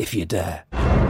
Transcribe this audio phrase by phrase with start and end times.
[0.00, 1.09] if you dare.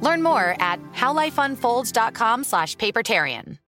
[0.00, 3.58] Learn more at howlifeunfolds.com slash papertarian.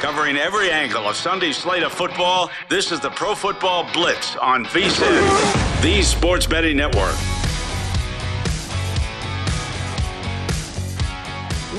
[0.00, 4.64] Covering every angle of Sunday's slate of football, this is the Pro Football Blitz on
[4.66, 7.16] VSIN, the sports betting network.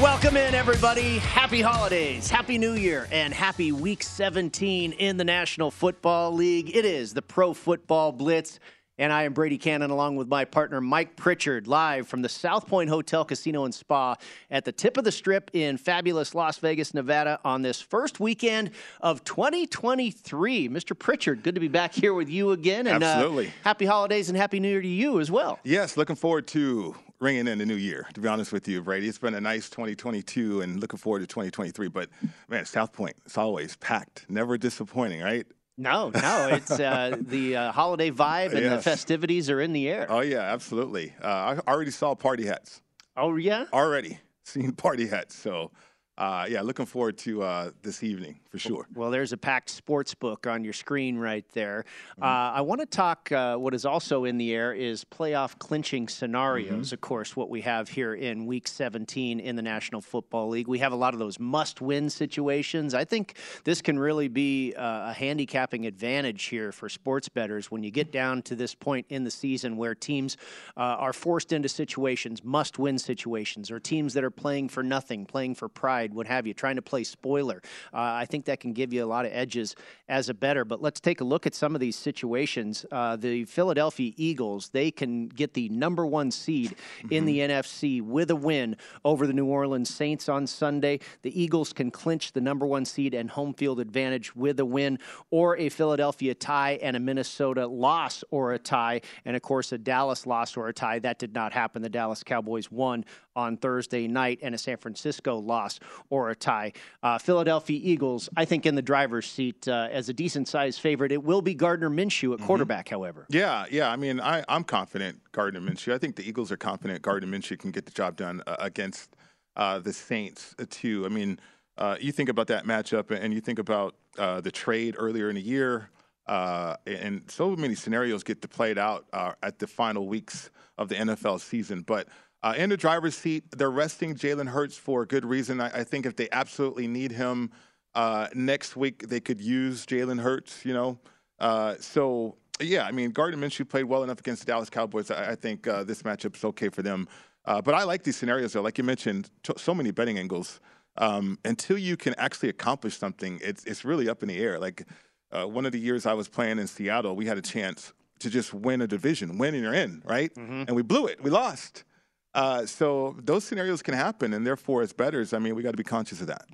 [0.02, 1.20] Welcome in, everybody.
[1.20, 6.76] Happy holidays, happy new year, and happy week 17 in the National Football League.
[6.76, 8.60] It is the Pro Football Blitz.
[9.00, 12.68] And I am Brady Cannon along with my partner Mike Pritchard, live from the South
[12.68, 14.18] Point Hotel, Casino, and Spa
[14.52, 18.72] at the tip of the strip in fabulous Las Vegas, Nevada on this first weekend
[19.00, 20.68] of 2023.
[20.68, 21.00] Mr.
[21.00, 22.88] Pritchard, good to be back here with you again.
[22.88, 23.48] And, Absolutely.
[23.48, 25.60] Uh, happy holidays and happy new year to you as well.
[25.64, 29.08] Yes, looking forward to ringing in the new year, to be honest with you, Brady.
[29.08, 31.88] It's been a nice 2022 and looking forward to 2023.
[31.88, 32.10] But
[32.50, 35.48] man, South Point, it's always packed, never disappointing, right?
[35.80, 38.84] No, no, it's uh, the uh, holiday vibe and Yes.
[38.84, 40.08] the festivities are in the air.
[40.10, 41.14] Oh, yeah, absolutely.
[41.24, 41.28] Uh,
[41.66, 42.82] I already saw party hats.
[43.16, 43.66] Oh, yeah?
[43.72, 45.36] Already seen party hats.
[45.36, 45.72] So,
[46.18, 48.88] uh, yeah, looking forward to uh, this evening for sure.
[48.96, 51.86] Well, there's a packed sports book on your screen right there.
[52.14, 52.24] Mm-hmm.
[52.24, 53.32] Uh, I want to talk.
[53.32, 56.10] Uh, what is also in the air is playoff clinching Mm-hmm.
[56.10, 56.94] scenarios.
[56.94, 60.80] Of course, what we have here in Week 17 in the National Football League, we
[60.80, 62.94] have a lot of those must-win situations.
[62.94, 67.84] I think this can really be uh, a handicapping advantage here for sports bettors when
[67.84, 70.38] you get down to this point in the season where teams
[70.78, 75.56] uh, are forced into situations, must-win situations, or teams that are playing for nothing, playing
[75.56, 77.62] for pride, what have you, trying to play spoiler.
[77.94, 79.76] Uh, I think that can give you a lot of edges
[80.08, 80.66] as a bettor.
[80.66, 82.86] But let's take a look at some of these situations.
[82.92, 86.76] Uh, the Philadelphia Eagles, they can get the number one seed
[87.10, 91.00] in the NFC with a win over the New Orleans Saints on Sunday.
[91.22, 95.00] The Eagles can clinch the number one seed and home field advantage with a win,
[95.32, 99.78] or a Philadelphia tie and a Minnesota loss or a tie, and of course a
[99.78, 101.00] Dallas loss or a tie.
[101.00, 101.82] That did not happen.
[101.82, 105.80] The Dallas Cowboys won on Thursday night, and a San Francisco loss
[106.10, 106.74] or a tie.
[107.02, 111.12] Uh, Philadelphia Eagles, I think, in the driver's seat uh, as a decent sized favorite.
[111.12, 113.26] It will be Gardner Minshew at quarterback, however.
[113.30, 113.92] Yeah, yeah.
[113.92, 115.94] I mean, I, I'm confident Gardner Minshew.
[115.94, 119.16] I think the Eagles are confident Gardner Minshew can get the job done uh, against
[119.56, 121.06] uh, the Saints uh, too.
[121.06, 121.40] I mean,
[121.78, 125.36] uh, you think about that matchup, and you think about uh, the trade earlier in
[125.36, 125.90] the year,
[126.28, 130.90] uh, and so many scenarios get to played out uh, at the final weeks of
[130.90, 131.82] the NFL season.
[131.82, 132.08] But
[132.44, 135.60] uh, in the driver's seat, they're resting Jalen Hurts for a good reason.
[135.60, 137.52] I, I think if they absolutely need him
[137.96, 140.66] uh, next week, they could use Jalen Hurts.
[140.66, 141.00] You know,
[141.40, 145.12] uh, so yeah, I mean, Gardner Minshew played well enough against the Dallas Cowboys.
[145.12, 147.08] I, I think uh, this matchup is okay for them.
[147.46, 148.62] Uh, but I like these scenarios, though.
[148.62, 150.60] Like you mentioned, t- so many betting angles.
[150.98, 154.60] Um, until you can actually accomplish something, it's it's really up in the air.
[154.60, 154.86] Like
[155.32, 158.30] uh, one of the years I was playing in Seattle, we had a chance to
[158.30, 160.34] just win a division, win and you're in, right?
[160.36, 160.64] Mm-hmm.
[160.68, 161.24] And we blew it.
[161.24, 161.86] We lost.
[162.34, 165.78] Uh, so those scenarios can happen, and therefore, as bettors, I mean, we got to
[165.78, 166.46] be conscious of that.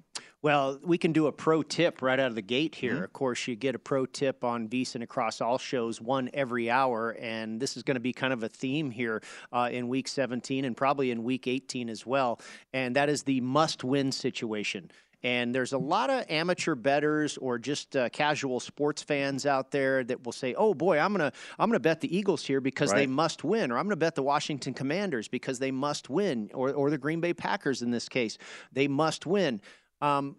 [0.45, 2.93] Well, we can do a pro tip right out of the gate here.
[2.93, 3.03] Mm-hmm.
[3.05, 7.17] Of course, you get a pro tip on VSIN across all shows, one every hour,
[7.19, 10.63] and this is going to be kind of a theme here uh, in Week 17
[10.63, 12.39] and probably in Week 18 as well.
[12.73, 14.91] And that is the must-win situation.
[15.23, 20.03] And there's a lot of amateur bettors or just uh, casual sports fans out there
[20.03, 22.99] that will say, "Oh boy, I'm gonna I'm gonna bet the Eagles here because right.
[22.99, 26.71] they must win," or "I'm gonna bet the Washington Commanders because they must win," or
[26.71, 28.37] or the Green Bay Packers in this case,
[28.71, 29.59] they must win.
[30.01, 30.35] Um,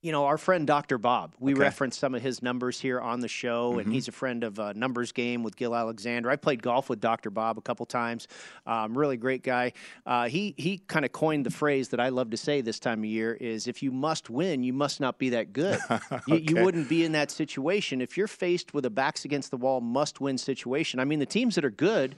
[0.00, 0.96] you know, our friend Dr.
[0.96, 1.60] Bob, we okay.
[1.60, 3.80] referenced some of his numbers here on the show, mm-hmm.
[3.80, 6.30] and he's a friend of uh, Numbers Game with Gil Alexander.
[6.30, 7.30] I played golf with Dr.
[7.30, 8.28] Bob a couple times.
[8.64, 9.72] Um, really great guy.
[10.06, 13.00] Uh, he he kind of coined the phrase that I love to say this time
[13.00, 15.80] of year is if you must win, you must not be that good.
[15.90, 16.20] okay.
[16.28, 19.56] you, you wouldn't be in that situation if you're faced with a backs against the
[19.56, 21.00] wall must win situation.
[21.00, 22.14] I mean, the teams that are good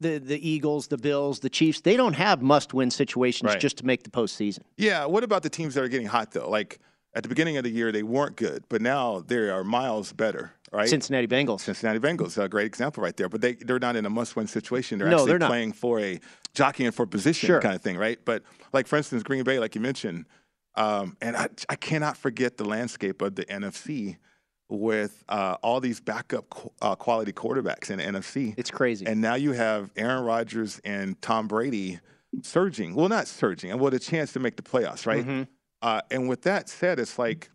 [0.00, 3.60] the the Eagles, the Bills, the Chiefs, they don't have must win situations right.
[3.60, 4.60] just to make the postseason.
[4.76, 5.04] Yeah.
[5.06, 6.48] What about the teams that are getting hot though?
[6.48, 6.78] Like
[7.14, 10.52] at the beginning of the year, they weren't good, but now they are miles better.
[10.72, 10.88] Right?
[10.88, 11.60] Cincinnati Bengals.
[11.60, 13.28] Cincinnati Bengals, a great example right there.
[13.28, 14.98] But they they're not in a must win situation.
[14.98, 16.20] They're no, actually they're playing for a
[16.54, 17.60] jockeying for position sure.
[17.60, 18.18] kind of thing, right?
[18.24, 18.42] But
[18.72, 20.26] like for instance, Green Bay, like you mentioned,
[20.74, 24.18] um, and I I cannot forget the landscape of the NFC
[24.68, 28.54] with uh, all these backup qu- uh, quality quarterbacks in the NFC.
[28.56, 29.06] It's crazy.
[29.06, 32.00] And now you have Aaron Rodgers and Tom Brady
[32.42, 32.94] surging.
[32.94, 35.24] Well, not surging, and with a chance to make the playoffs, right?
[35.24, 35.42] Mm-hmm.
[35.82, 37.50] Uh, and with that said, it's like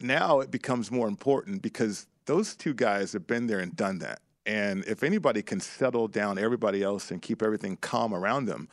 [0.00, 4.20] now it becomes more important because those two guys have been there and done that.
[4.44, 8.68] And if anybody can settle down everybody else and keep everything calm around them,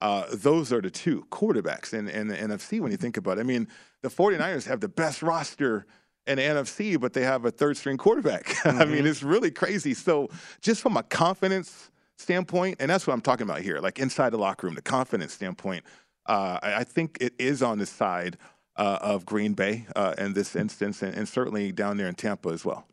[0.00, 3.42] uh, those are the two quarterbacks in, in the NFC when you think about it.
[3.42, 3.68] I mean,
[4.00, 5.86] the 49ers have the best roster–
[6.28, 8.46] an NFC, but they have a third string quarterback.
[8.46, 8.68] Mm-hmm.
[8.80, 9.06] I mean, mm-hmm.
[9.06, 9.94] it's really crazy.
[9.94, 10.28] So,
[10.60, 14.38] just from a confidence standpoint, and that's what I'm talking about here, like inside the
[14.38, 15.84] locker room, the confidence standpoint,
[16.26, 18.36] uh, I, I, think it is on the side
[18.76, 22.50] uh, of Green Bay uh, in this instance, and, and certainly down there in Tampa
[22.50, 22.86] as well.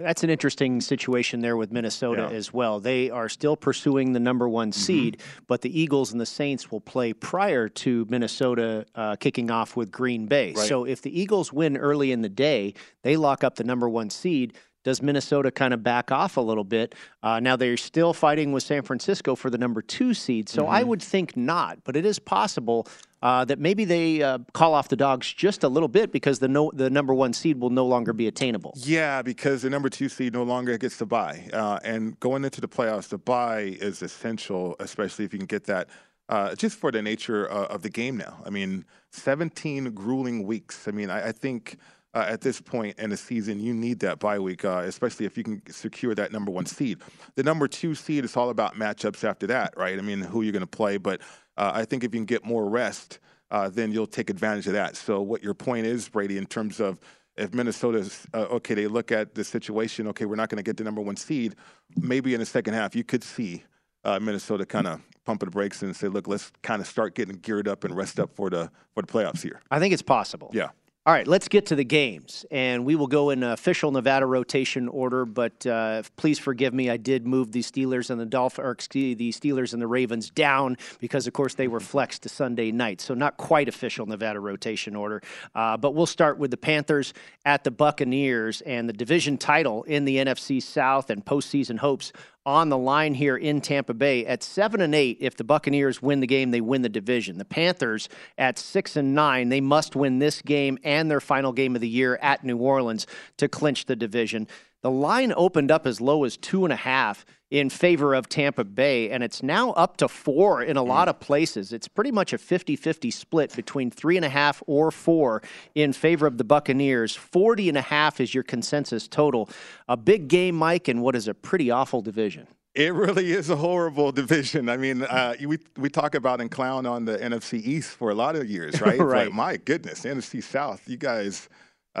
[0.00, 2.36] That's an interesting situation there with Minnesota yeah.
[2.36, 2.80] as well.
[2.80, 4.80] They are still pursuing the number one mm-hmm.
[4.80, 9.76] seed, but the Eagles and the Saints will play prior to Minnesota uh, kicking off
[9.76, 10.52] with Green Bay.
[10.56, 10.66] Right.
[10.66, 14.10] So if the Eagles win early in the day, they lock up the number one
[14.10, 16.94] seed does Minnesota kind of back off a little bit?
[17.22, 20.72] Uh, now they're still fighting with San Francisco for the number two seed, so mm-hmm.
[20.72, 22.86] I would think not, but it is possible
[23.22, 26.48] uh, that maybe they uh, call off the dogs just a little bit because the
[26.48, 28.72] no, the number one seed will no longer be attainable.
[28.76, 32.60] Yeah, because the number two seed no longer gets to bye, uh, and going into
[32.60, 35.88] the playoffs, the bye is essential, especially if you can get that.
[36.28, 38.40] Uh, just for the nature uh, of the game now.
[38.46, 40.86] I mean, 17 grueling weeks.
[40.86, 41.76] I mean, I, I think
[42.14, 45.42] uh, at this point in the season, you need that bye week, especially if you
[45.42, 46.98] can secure that number one seed.
[47.34, 49.98] The number two seed is all about matchups after that, right?
[49.98, 50.98] I mean, who you're going to play.
[50.98, 51.20] But
[51.60, 53.18] uh, I think if you can get more rest,
[53.50, 54.96] uh, then you'll take advantage of that.
[54.96, 56.98] So, what your point is, Brady, in terms of
[57.36, 60.78] if Minnesota's uh, okay, they look at the situation, okay, we're not going to get
[60.78, 61.56] the number one seed.
[61.96, 63.62] Maybe in the second half, you could see
[64.04, 67.36] uh, Minnesota kind of pumping the brakes and say, look, let's kind of start getting
[67.36, 69.60] geared up and rest up for the for the playoffs here.
[69.70, 70.50] I think it's possible.
[70.54, 70.70] Yeah.
[71.10, 74.86] All right, let's get to the games, and we will go in official Nevada rotation
[74.86, 75.24] order.
[75.24, 79.16] But uh, please forgive me, I did move the Steelers and the Dolph, or excuse,
[79.16, 83.00] the Steelers and the Ravens down because, of course, they were flexed to Sunday night,
[83.00, 85.20] so not quite official Nevada rotation order.
[85.52, 87.12] Uh, but we'll start with the Panthers
[87.44, 92.12] at the Buccaneers and the division title in the NFC South and postseason hopes
[92.46, 94.24] on the line here in Tampa Bay.
[94.24, 97.38] At seven and eight, if the Buccaneers win the game, they win the division.
[97.38, 101.74] The Panthers at six and nine, they must win this game and their final game
[101.74, 103.06] of the year at New Orleans
[103.36, 104.48] to clinch the division.
[104.82, 108.64] The line opened up as low as two and a half in favor of Tampa
[108.64, 111.72] Bay, and it's now up to four in a lot of places.
[111.72, 115.42] It's pretty much a 50 50 split between three and a half or four
[115.74, 117.16] in favor of the Buccaneers.
[117.16, 119.48] 40 and a half is your consensus total.
[119.88, 122.46] A big game, Mike, in what is a pretty awful division.
[122.72, 124.68] It really is a horrible division.
[124.68, 128.14] I mean, uh, we we talk about and clown on the NFC East for a
[128.14, 129.00] lot of years, right?
[129.00, 129.26] right.
[129.26, 131.48] Like, my goodness, NFC South, you guys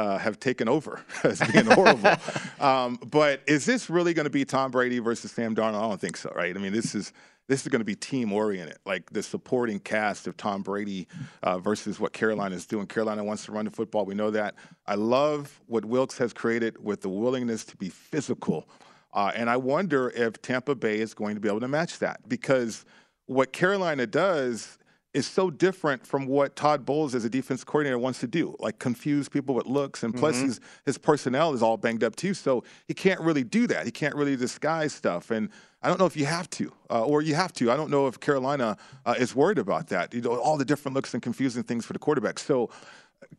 [0.00, 2.12] uh, have taken over as being horrible.
[2.60, 5.76] um, but is this really going to be Tom Brady versus Sam Darnold?
[5.76, 6.56] I don't think so, right?
[6.56, 7.12] I mean, this is
[7.48, 11.08] this is going to be team oriented, like the supporting cast of Tom Brady
[11.42, 12.86] uh, versus what Carolina is doing.
[12.86, 14.06] Carolina wants to run the football.
[14.06, 14.54] We know that.
[14.86, 18.68] I love what Wilks has created with the willingness to be physical.
[19.12, 22.20] Uh, and I wonder if Tampa Bay is going to be able to match that
[22.28, 22.84] because
[23.26, 24.78] what Carolina does
[25.12, 28.78] is so different from what Todd Bowles as a defense coordinator wants to do, like
[28.78, 30.02] confuse people with looks.
[30.04, 30.46] And plus, Mm-hmm.
[30.46, 32.32] his, his personnel is all banged up too.
[32.32, 33.84] So he can't really do that.
[33.86, 35.32] He can't really disguise stuff.
[35.32, 35.48] And
[35.82, 37.72] I don't know if you have to, uh, or you have to.
[37.72, 40.14] I don't know if Carolina uh, is worried about that.
[40.14, 42.38] You know, all the different looks and confusing things for the quarterback.
[42.38, 42.70] So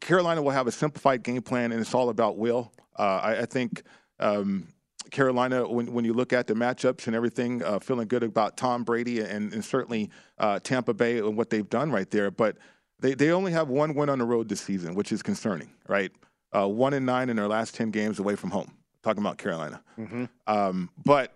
[0.01, 2.71] Carolina will have a simplified game plan, and it's all about will.
[2.99, 3.83] Uh, I, I think.
[4.19, 4.67] Um,
[5.11, 8.83] Carolina, when, when you look at the matchups and everything, uh, feeling good about Tom
[8.83, 12.31] Brady and, and certainly uh, Tampa Bay and what they've done right there.
[12.31, 12.57] But
[12.99, 16.11] they, they only have one win on the road this season, which is concerning, right?
[16.55, 18.71] Uh, one and nine in their last 10 games away from home.
[19.03, 19.81] Talking about Carolina.
[20.47, 21.35] Um, but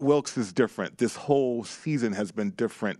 [0.00, 0.98] Wilks is different.
[0.98, 2.98] This whole season has been different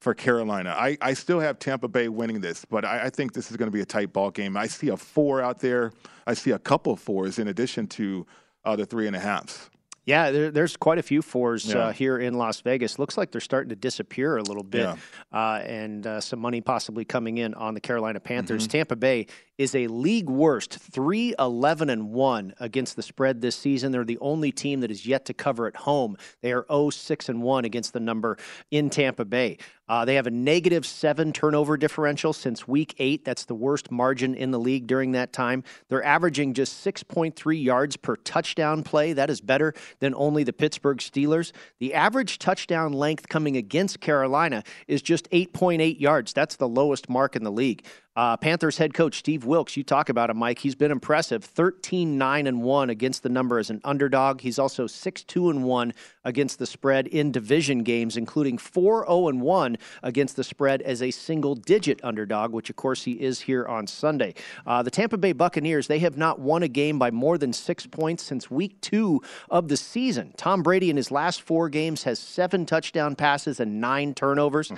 [0.00, 0.74] for Carolina.
[0.76, 3.68] I, I still have Tampa Bay winning this, but I, I think this is going
[3.68, 4.56] to be a tight ball game.
[4.56, 5.92] I see a four out there.
[6.26, 8.26] I see a couple fours in addition to
[8.64, 9.70] uh, the three and a halves.
[10.10, 11.78] Yeah, there, there's quite a few fours Yeah.
[11.78, 12.98] uh, here in Las Vegas.
[12.98, 14.96] Looks like they're starting to disappear a little bit, Yeah.
[15.32, 18.64] uh, and uh, some money possibly coming in on the Carolina Panthers.
[18.64, 18.70] Mm-hmm.
[18.72, 19.26] Tampa Bay
[19.56, 23.92] is a league worst 3 11 and 1 against the spread this season.
[23.92, 26.16] They're the only team that is yet to cover at home.
[26.40, 28.36] They are 0 6 and 1 against the number
[28.70, 29.58] in Tampa Bay.
[29.86, 33.24] Uh, they have a negative seven turnover differential since week eight.
[33.24, 35.64] That's the worst margin in the league during that time.
[35.88, 39.14] They're averaging just 6.3 yards per touchdown play.
[39.14, 41.52] That is better than only the Pittsburgh Steelers.
[41.78, 46.32] The average touchdown length coming against Carolina is just 8.8 yards.
[46.32, 47.84] That's the lowest mark in the league.
[48.16, 50.58] Uh, Panthers head coach Steve Wilks, you talk about him, Mike.
[50.58, 51.44] He's been impressive.
[51.44, 54.40] 13 9 and 1 against the number as an underdog.
[54.40, 59.28] He's also 6 2 and 1 against the spread in division games, including 4 0
[59.28, 63.42] and 1 against the spread as a single digit underdog, which of course he is
[63.42, 64.34] here on Sunday.
[64.66, 67.86] Uh, the Tampa Bay Buccaneers, they have not won a game by more than six
[67.86, 70.34] points since week two of the season.
[70.36, 74.72] Tom Brady in his last four games has seven touchdown passes and nine turnovers.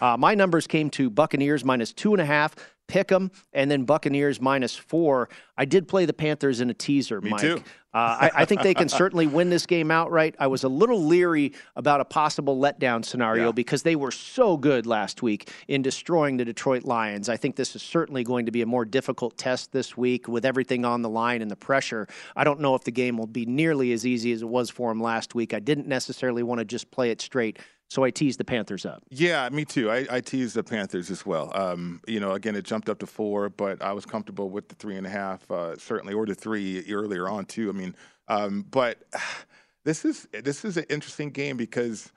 [0.00, 2.54] Uh, my numbers came to Buccaneers minus two and a half,
[2.88, 5.28] pick 'em, and then Buccaneers minus four.
[5.56, 7.40] I did play the Panthers in a teaser, Me Mike.
[7.40, 7.62] too.
[7.94, 10.34] Uh, I, I think they can certainly win this game outright.
[10.38, 13.52] I was a little leery about a possible letdown scenario Yeah.
[13.52, 17.28] because they were so good last week in destroying the Detroit Lions.
[17.30, 20.44] I think this is certainly going to be a more difficult test this week with
[20.44, 22.06] everything on the line and the pressure.
[22.36, 24.90] I don't know if the game will be nearly as easy as it was for
[24.90, 25.54] them last week.
[25.54, 29.02] I didn't necessarily want to just play it straight, so I teased the Panthers up.
[29.10, 29.90] Yeah, me too.
[29.90, 31.50] I, I teased the Panthers as well.
[31.54, 34.74] Um, you know, again, it jumped up to four, but I was comfortable with the
[34.74, 37.70] three and a half, uh, certainly, or the three earlier on too.
[37.70, 37.96] I mean,
[38.28, 39.04] um, but
[39.84, 42.12] this is this is an interesting game because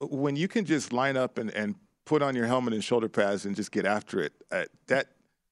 [0.00, 3.46] when you can just line up and, and put on your helmet and shoulder pads
[3.46, 5.06] and just get after it, uh, that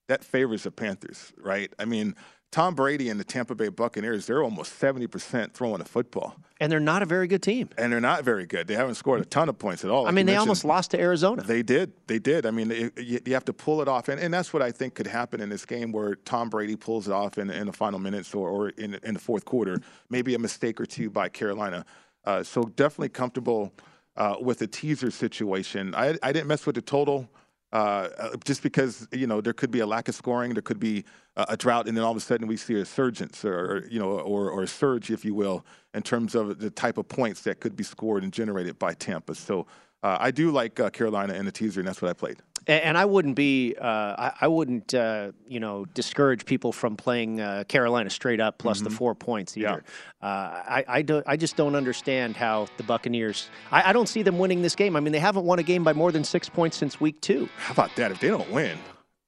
[0.08, 1.72] that favors the Panthers, right?
[1.78, 2.16] I mean,
[2.50, 6.70] Tom Brady and the Tampa Bay Buccaneers, they're almost seventy percent throwing the football, And
[6.72, 7.68] they're not a very good team.
[7.78, 8.66] and they're not very good.
[8.66, 10.06] They haven't scored a ton of points at all.
[10.08, 11.42] I mean, they almost lost to Arizona.
[11.44, 11.92] They did.
[12.08, 12.46] They did.
[12.46, 14.72] I mean, it, you, you have to pull it off, and, and that's what I
[14.72, 17.72] think could happen in this game, where Tom Brady pulls it off in, in the
[17.72, 19.78] final minutes or, or in, in the fourth quarter.
[20.08, 21.84] Maybe a mistake or two by Carolina.
[22.24, 23.72] Uh, so definitely comfortable
[24.16, 25.94] uh, with the teaser situation.
[25.94, 27.28] I, I didn't mess with the total.
[27.72, 30.80] Uh, uh, just because you know there could be a lack of scoring, there could
[30.80, 31.04] be
[31.36, 33.98] a, a drought, and then all of a sudden we see a surgence, or you
[33.98, 37.42] know, or, or a surge, if you will, in terms of the type of points
[37.42, 39.34] that could be scored and generated by Tampa.
[39.36, 39.66] So
[40.02, 42.38] uh, I do like uh, Carolina in the teaser, and that's what I played.
[42.68, 46.96] A- And I wouldn't be, uh, I, I wouldn't, uh, you know, discourage people from
[46.96, 49.82] playing uh, Carolina straight up plus the four points either.
[50.22, 53.48] Uh, I, I, do, I just don't understand how the Buccaneers.
[53.72, 54.94] I, I don't see them winning this game.
[54.96, 57.48] I mean, they haven't won a game by more than six points since week two.
[57.58, 58.10] How about that?
[58.10, 58.78] If they don't win,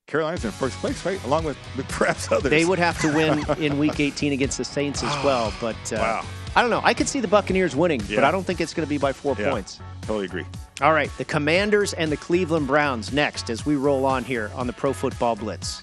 [0.07, 1.23] Carolina's in first place, right?
[1.25, 1.57] Along with,
[1.89, 2.51] perhaps others.
[2.51, 5.53] They would have to win in week 18 against the Saints as well.
[5.61, 6.25] But uh, Wow.
[6.55, 6.81] I don't know.
[6.85, 9.13] I could see the Buccaneers winning, but I don't think it's going to be by
[9.13, 9.51] four Yeah.
[9.51, 9.81] points.
[10.03, 10.45] Totally agree.
[10.83, 14.67] All right, the Commanders and the Cleveland Browns next as we roll on here on
[14.67, 15.83] the Pro Football Blitz.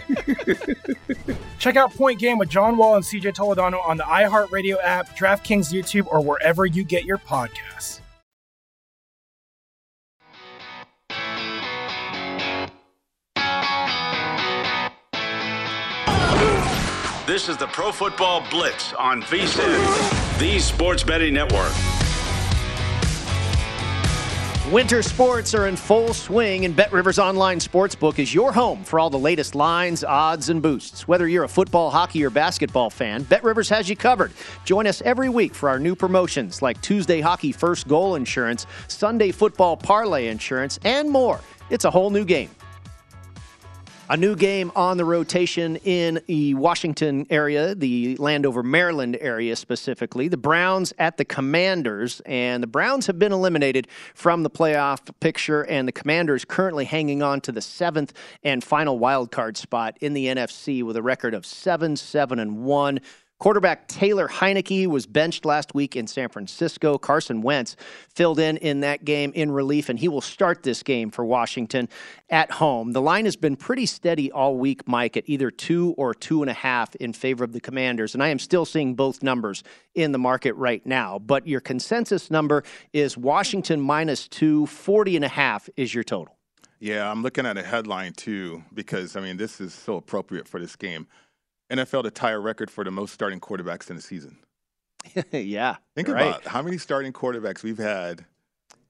[1.59, 5.71] Check out Point Game with John Wall and CJ Toledano on the iHeartRadio app, DraftKings
[5.73, 8.01] YouTube, or wherever you get your podcasts.
[17.31, 21.71] This is the Pro Football Blitz on VSIN, the Sports Betting Network.
[24.71, 29.01] Winter sports are in full swing, and Bet Rivers Online Sportsbook is your home for
[29.01, 31.09] all the latest lines, odds, and boosts.
[31.09, 34.31] Whether you're a football, hockey, or basketball fan, Bet Rivers has you covered.
[34.63, 39.31] Join us every week for our new promotions like Tuesday Hockey First Goal Insurance, Sunday
[39.31, 41.41] Football Parlay Insurance, and more.
[41.69, 42.49] It's a whole new game.
[44.09, 50.27] A new game on the rotation in the Washington area, the Landover, Maryland area specifically.
[50.27, 55.61] The Browns at the Commanders, and the Browns have been eliminated from the playoff picture,
[55.63, 58.11] and the Commanders currently hanging on to the seventh
[58.43, 62.65] and final wild card spot in the NFC with a record of 7 7 and
[62.65, 62.99] 1.
[63.41, 66.99] Quarterback Taylor Heinicke was benched last week in San Francisco.
[66.99, 67.75] Carson Wentz
[68.07, 71.89] filled in in that game in relief, and he will start this game for Washington
[72.29, 72.91] at home.
[72.91, 76.51] The line has been pretty steady all week, Mike, at either two or two and
[76.51, 79.63] a half in favor of the Commanders, and I am still seeing both numbers
[79.95, 81.17] in the market right now.
[81.17, 86.37] But your consensus number is Washington minus two, 40 and a half is your total.
[86.79, 90.59] Yeah, I'm looking at a headline too because I mean this is so appropriate for
[90.59, 91.07] this game.
[91.71, 94.37] NFL to tie a record for the most starting quarterbacks in a season.
[95.31, 95.77] yeah.
[95.95, 96.27] Think right.
[96.27, 98.25] about how many starting quarterbacks we've had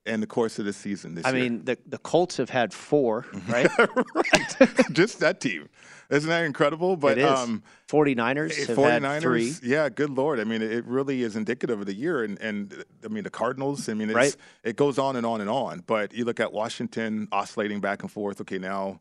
[0.06, 1.44] in the course of the season this I year.
[1.44, 3.70] mean, the, the Colts have had four, right?
[3.78, 4.76] right.
[4.92, 5.70] Just that team.
[6.10, 6.98] Isn't that incredible?
[6.98, 7.30] But it is.
[7.40, 9.54] um 49ers have 49ers, had three.
[9.64, 10.40] yeah, good lord.
[10.40, 13.88] I mean, it really is indicative of the year and and I mean the Cardinals,
[13.88, 14.36] I mean it's Right.
[14.64, 15.84] it goes on and on and on.
[15.86, 18.42] But you look at Washington oscillating back and forth.
[18.42, 19.00] Okay, now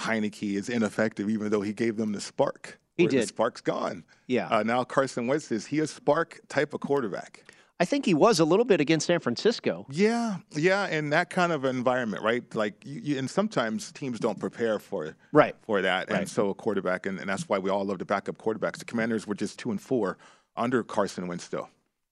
[0.00, 2.80] Heinicke is ineffective even though he gave them the spark.
[3.10, 3.28] He did.
[3.28, 4.04] spark's gone.
[4.26, 4.48] Yeah.
[4.48, 7.44] Uh, now Carson Wentz is he a spark type of quarterback?
[7.80, 9.86] I think he was a little bit against San Francisco.
[9.90, 12.44] Yeah, yeah, in that kind of environment, right?
[12.54, 15.56] Like, you, you, and sometimes teams don't prepare for Right.
[15.62, 16.20] for that, Right.
[16.20, 18.78] and so a quarterback, and, and that's why we all love the backup quarterbacks.
[18.78, 20.16] The Commanders were just two and four
[20.56, 21.70] under Carson Wentz still,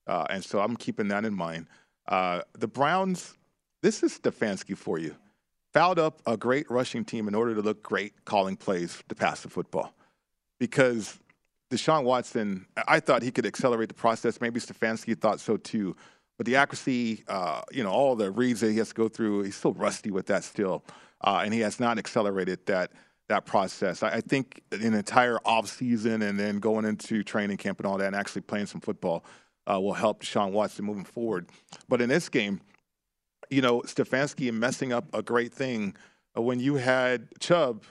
[0.08, 1.66] uh, and so I'm keeping that in mind.
[2.08, 3.34] Uh, the Browns,
[3.80, 5.14] this is Stefanski for you.
[5.72, 9.42] Fouled up a great rushing team in order to look great calling plays to pass
[9.42, 9.92] the football,
[10.60, 11.18] because
[11.72, 14.40] Deshaun Watson, I thought he could accelerate the process.
[14.40, 15.96] Maybe Stefanski thought so too.
[16.36, 19.42] But the accuracy, uh, you know, all the reads that he has to go through,
[19.42, 20.84] he's still rusty with that still,
[21.22, 22.92] uh, and he has not accelerated that
[23.28, 24.02] that process.
[24.02, 27.98] I, I think an entire off season and then going into training camp and all
[27.98, 29.24] that, and actually playing some football
[29.70, 31.46] uh, will help Deshaun Watson moving forward.
[31.88, 32.60] But in this game,
[33.50, 35.94] you know, Stefanski messing up a great thing
[36.36, 37.84] uh, when you had Chubb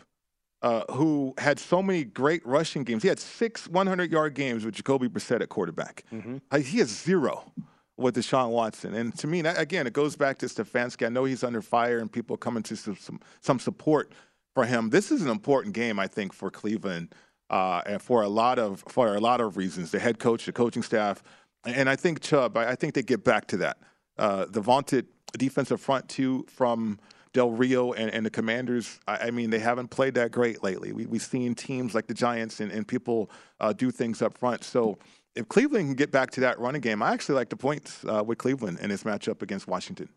[0.61, 3.01] uh, who had so many great rushing games.
[3.03, 6.03] He had six 100 yard games with Jacoby Brissett at quarterback.
[6.51, 7.51] Uh, he has zero
[7.97, 8.93] with Deshaun Watson.
[8.93, 11.05] And to me, again, it goes back to Stefanski.
[11.05, 14.13] I know he's under fire and people coming to some, some, some support
[14.53, 14.89] for him.
[14.89, 17.13] This is an important game, I think, for Cleveland.
[17.49, 19.89] uh, and for a lot of for a lot of reasons.
[19.91, 21.23] The head coach, the coaching staff,
[21.65, 22.55] and I think Chubb.
[22.55, 23.77] I, I think they get back to that.
[24.17, 26.99] Uh, the vaunted defensive front two from
[27.33, 28.99] Del Rio and, and the Commanders.
[29.07, 30.91] I, I, mean, they haven't played that great lately.
[30.91, 34.63] We, we've seen teams like the Giants and, and people uh, do things up front.
[34.63, 34.97] So
[35.35, 38.23] if Cleveland can get back to that running game, I actually like the points uh,
[38.25, 40.09] with Cleveland in this matchup against Washington.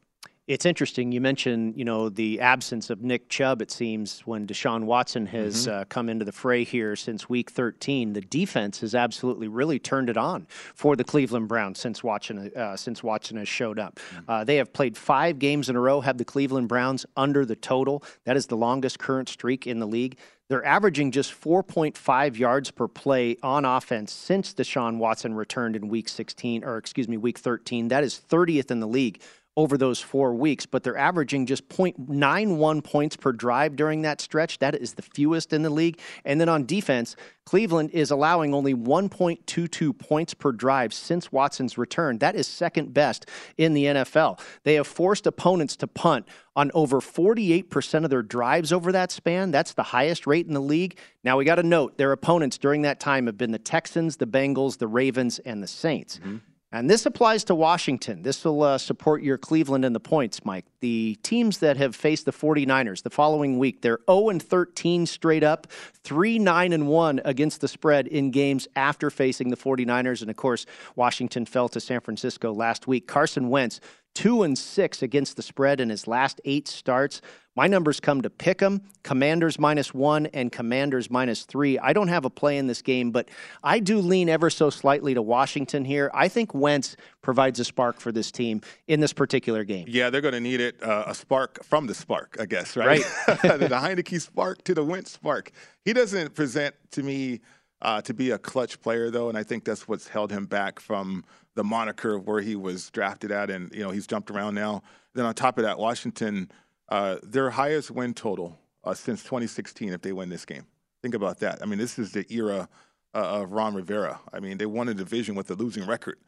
[0.48, 1.12] It's interesting.
[1.12, 3.62] You mentioned, you know, the absence of Nick Chubb.
[3.62, 5.82] It seems when Deshaun Watson has mm-hmm.
[5.82, 10.10] uh, come into the fray here since Week 13, the defense has absolutely really turned
[10.10, 14.00] it on for the Cleveland Browns since Watson uh, since Watson has showed up.
[14.14, 14.30] Mm-hmm.
[14.30, 16.00] Uh, they have played five games in a row.
[16.00, 18.02] Have the Cleveland Browns under the total?
[18.24, 20.18] That is the longest current streak in the league.
[20.48, 26.10] They're averaging just 4.5 yards per play on offense since Deshaun Watson returned in Week
[26.10, 27.88] 16, or excuse me, Week 13.
[27.88, 29.22] That is 30th in the league
[29.56, 34.58] over those four weeks, but they're averaging just 0.91 points per drive during that stretch.
[34.60, 35.98] That is the fewest in the league.
[36.24, 42.18] And then on defense, Cleveland is allowing only 1.22 points per drive since Watson's return.
[42.18, 43.26] That is second best
[43.58, 44.40] in the NFL.
[44.62, 49.50] They have forced opponents to punt on over 48% of their drives over that span.
[49.50, 50.98] That's the highest rate in the league.
[51.24, 54.26] Now, we got to note their opponents during that time have been the Texans, the
[54.26, 56.18] Bengals, the Ravens, and the Saints.
[56.18, 56.36] Mm-hmm.
[56.74, 58.22] And this applies to Washington.
[58.22, 60.64] This will uh, support your Cleveland and the points, Mike.
[60.80, 65.44] The teams that have faced the 49ers the following week, they're 0 and 13 straight
[65.44, 65.66] up,
[66.04, 70.22] 3 9 and 1 against the spread in games after facing the 49ers.
[70.22, 70.64] And of course,
[70.96, 73.06] Washington fell to San Francisco last week.
[73.06, 73.78] Carson Wentz,
[74.14, 77.20] 2 and 6 against the spread in his last 8 starts.
[77.54, 81.78] My numbers come to pick them, Commanders minus one and Commanders minus three.
[81.78, 83.28] I don't have a play in this game, but
[83.62, 86.10] I do lean ever so slightly to Washington here.
[86.14, 89.84] I think Wentz provides a spark for this team in this particular game.
[89.86, 93.04] Yeah, they're going to need it, uh, a spark from the spark, I guess, right?
[93.28, 93.42] right.
[93.42, 95.52] the Heinicke spark to the Wentz spark.
[95.84, 97.40] He doesn't present to me
[97.82, 100.80] uh, to be a clutch player, though, and I think that's what's held him back
[100.80, 104.54] from the moniker of where he was drafted at, and you know he's jumped around
[104.54, 104.82] now.
[105.14, 106.50] Then on top of that, Washington–
[106.92, 110.66] uh, their highest win total uh, since 2016 if they win this game.
[111.00, 111.62] Think about that.
[111.62, 112.68] I mean, this is the era
[113.14, 114.20] uh, of Ron Rivera.
[114.30, 116.18] I mean, they won a division with a losing record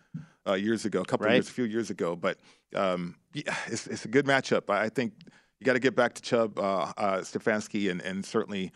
[0.48, 1.34] uh, years ago, a couple right.
[1.34, 2.16] years, a few years ago.
[2.16, 2.38] But
[2.74, 4.70] um, yeah, it's, it's, a good matchup.
[4.70, 5.12] I think
[5.60, 8.72] you got to get back to Chubb, uh, Stefanski, and, and certainly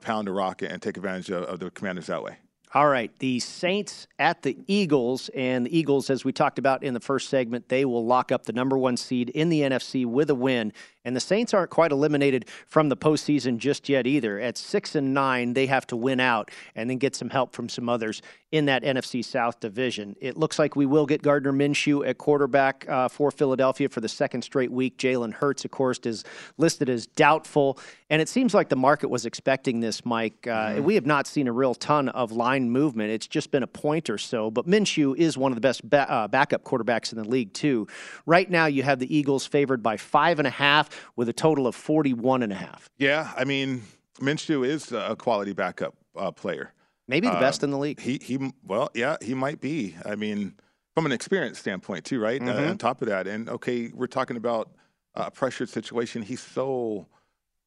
[0.00, 2.38] pound the rock and take advantage of, of the Commanders that way.
[2.76, 6.92] All right, the Saints at the Eagles, and the Eagles, as we talked about in
[6.92, 10.28] the first segment, they will lock up the number one seed in the NFC with
[10.28, 10.74] a win.
[11.06, 14.40] And the Saints aren't quite eliminated from the postseason just yet either.
[14.40, 17.68] At six and nine, they have to win out and then get some help from
[17.68, 18.20] some others
[18.52, 20.16] in that NFC South division.
[20.20, 24.08] It looks like we will get Gardner Minshew at quarterback uh, for Philadelphia for the
[24.08, 24.98] second straight week.
[24.98, 26.24] Jalen Hurts, of course, is
[26.56, 27.78] listed as doubtful.
[28.08, 30.46] And it seems like the market was expecting this, Mike.
[30.46, 30.84] Uh, mm-hmm.
[30.84, 33.10] We have not seen a real ton of line movement.
[33.10, 34.50] It's just been a point or so.
[34.50, 37.86] But Minshew is one of the best ba- uh, backup quarterbacks in the league, too.
[38.26, 41.66] Right now, you have the Eagles favored by five and a half with a total
[41.66, 42.88] of 41 and a half.
[42.98, 43.82] Yeah, I mean,
[44.20, 46.72] Minshew is a quality backup uh, player.
[47.08, 48.00] Maybe the uh, best in the league.
[48.00, 49.94] He he well, yeah, he might be.
[50.04, 50.54] I mean,
[50.94, 52.40] from an experience standpoint too, right?
[52.40, 52.66] Uh, mm-hmm.
[52.66, 54.70] Uh, on top of that, and okay, we're talking about
[55.14, 56.22] a pressured situation.
[56.22, 57.06] He's so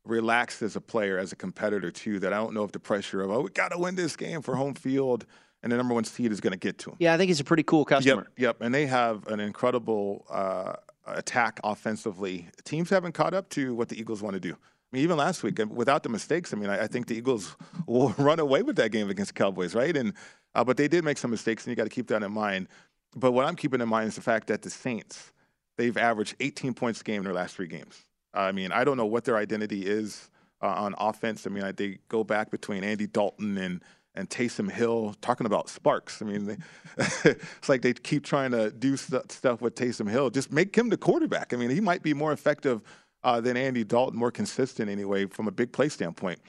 [0.05, 3.21] relaxed as a player, as a competitor too, that I don't know if the pressure
[3.21, 5.25] of oh, we got to win this game for home field
[5.63, 6.95] and the number one seed is going to get to him.
[6.99, 8.27] Yeah, I think he's a pretty cool customer.
[8.37, 8.61] Yep, yep.
[8.61, 10.73] and they have an incredible uh,
[11.15, 12.47] attack offensively.
[12.63, 14.53] Teams haven't caught up to what the Eagles want to do.
[14.53, 17.55] I mean, even last week, without the mistakes, I mean, I, I think the Eagles
[17.87, 19.95] will run away with that game against the Cowboys, right?
[19.95, 20.13] And
[20.55, 22.67] uh, but they did make some mistakes, and you got to keep that in mind.
[23.15, 25.31] But what I'm keeping in mind is the fact that the Saints
[25.79, 28.03] they've averaged 18 points a game in their last three games.
[28.33, 30.29] I mean, I don't know what their identity is
[30.61, 31.47] uh, on offense.
[31.47, 33.81] I mean, I, they go back between Andy Dalton and
[34.15, 36.21] and Taysom Hill talking about sparks.
[36.21, 36.57] I mean, they,
[37.25, 40.29] it's like they keep trying to do st- stuff with Taysom Hill.
[40.29, 41.53] Just make him the quarterback.
[41.53, 42.81] I mean, he might be more effective
[43.23, 46.39] uh, than Andy Dalton, more consistent anyway from a big play standpoint.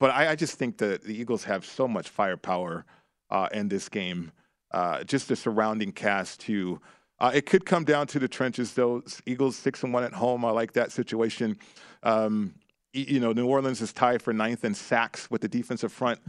[0.00, 2.84] But I, I just think that the Eagles have so much firepower
[3.30, 4.32] uh, in this game.
[4.70, 6.80] Uh, just the surrounding cast too.
[7.20, 9.02] Uh, it could come down to the trenches, though.
[9.24, 10.44] Eagles six and one at home.
[10.44, 11.56] I like that situation.
[12.02, 12.54] Um,
[12.92, 16.20] you know, New Orleans is tied for ninth in sacks with the defensive front.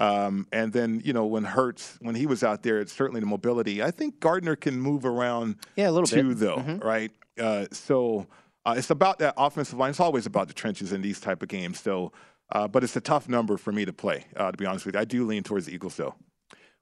[0.00, 3.26] Um, and then, you know, when Hurts, when he was out there, it's certainly the
[3.26, 3.82] mobility.
[3.82, 6.38] I think Gardner can move around yeah, a little too, bit.
[6.38, 6.78] though, mm-hmm.
[6.78, 7.12] right?
[7.38, 8.26] Uh, so
[8.64, 9.90] uh, it's about that offensive line.
[9.90, 11.80] It's always about the trenches in these type of games.
[11.80, 12.12] So,
[12.50, 14.94] uh, but it's a tough number for me to play, uh, to be honest with
[14.94, 15.00] you.
[15.00, 16.14] I do lean towards the Eagles, though.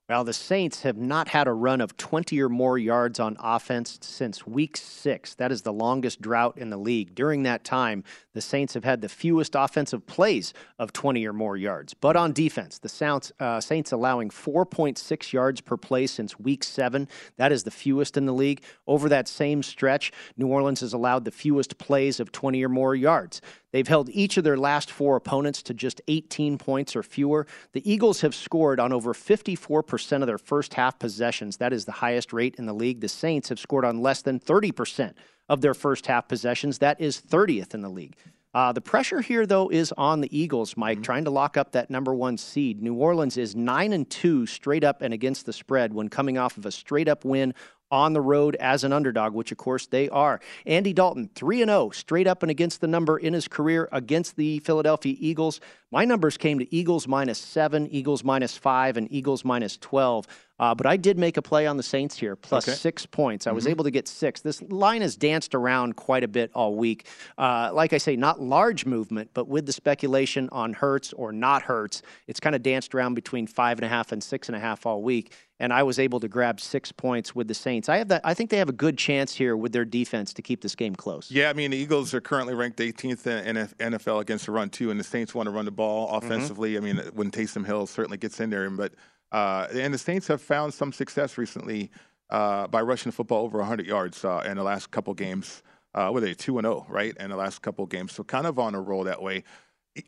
[0.09, 3.99] Well, the Saints have not had a run of 20 or more yards on offense
[4.01, 5.35] since week six.
[5.35, 7.15] That is the longest drought in the league.
[7.15, 8.05] During that time,
[8.39, 11.93] the Saints have had the fewest offensive plays of 20 or more yards.
[11.93, 17.09] But on defense, the Saints, uh, Saints allowing 4.6 yards per play since week seven.
[17.37, 18.63] That is the fewest in the league.
[18.87, 22.95] Over that same stretch, New Orleans has allowed the fewest plays of 20 or more
[22.95, 23.41] yards.
[23.73, 27.45] They've held each of their last four opponents to just 18 points or fewer.
[27.73, 31.57] The Eagles have scored on over 54% of their first half possessions.
[31.57, 33.01] That is the highest rate in the league.
[33.01, 35.15] The Saints have scored on less than 30%
[35.49, 36.79] of their first half possessions.
[36.79, 38.17] That is 30th in the league.
[38.55, 41.03] Uh, the pressure here, though, is on the Eagles, Mike, mm-hmm.
[41.03, 42.83] trying to lock up that number one seed.
[42.83, 46.57] New Orleans is nine and two straight up and against the spread when coming off
[46.57, 47.55] of a straight up win
[47.91, 50.41] on the road as an underdog, which of course they are.
[50.67, 54.37] Andy Dalton, 3 and 0, straight up and against the number in his career against
[54.37, 55.61] the Philadelphia Eagles.
[55.91, 60.27] My numbers came to Eagles minus 7, Eagles minus 5, and Eagles minus 12.
[60.59, 62.77] Uh, but I did make a play on the Saints here, plus okay.
[62.77, 63.47] six points.
[63.47, 63.71] I was mm-hmm.
[63.71, 64.41] able to get six.
[64.41, 67.07] This line has danced around quite a bit all week.
[67.37, 71.63] Uh, like I say, not large movement, but with the speculation on Hurts or not
[71.63, 74.61] Hurts, it's kind of danced around between five and a half and six and a
[74.61, 75.33] half all week.
[75.61, 77.89] And I was able to grab six points with the Saints.
[77.89, 78.21] I have that.
[78.25, 80.95] I think they have a good chance here with their defense to keep this game
[80.95, 81.31] close.
[81.33, 84.93] Yeah, I mean the Eagles are currently ranked 18th in NFL against the run too,
[84.93, 86.25] and the Saints want to run the ball mm-hmm.
[86.25, 86.75] offensively.
[86.75, 86.85] Mm-hmm.
[86.85, 88.93] I mean when Taysom Hill certainly gets in there, but
[89.33, 91.91] and the Saints have found some success recently
[92.31, 95.63] uh, by rushing the football over 100 yards uh, in the last couple games.
[95.95, 97.17] Uh, were they two and zero, oh, right?
[97.19, 99.43] In the last couple games, so kind of on a roll that way.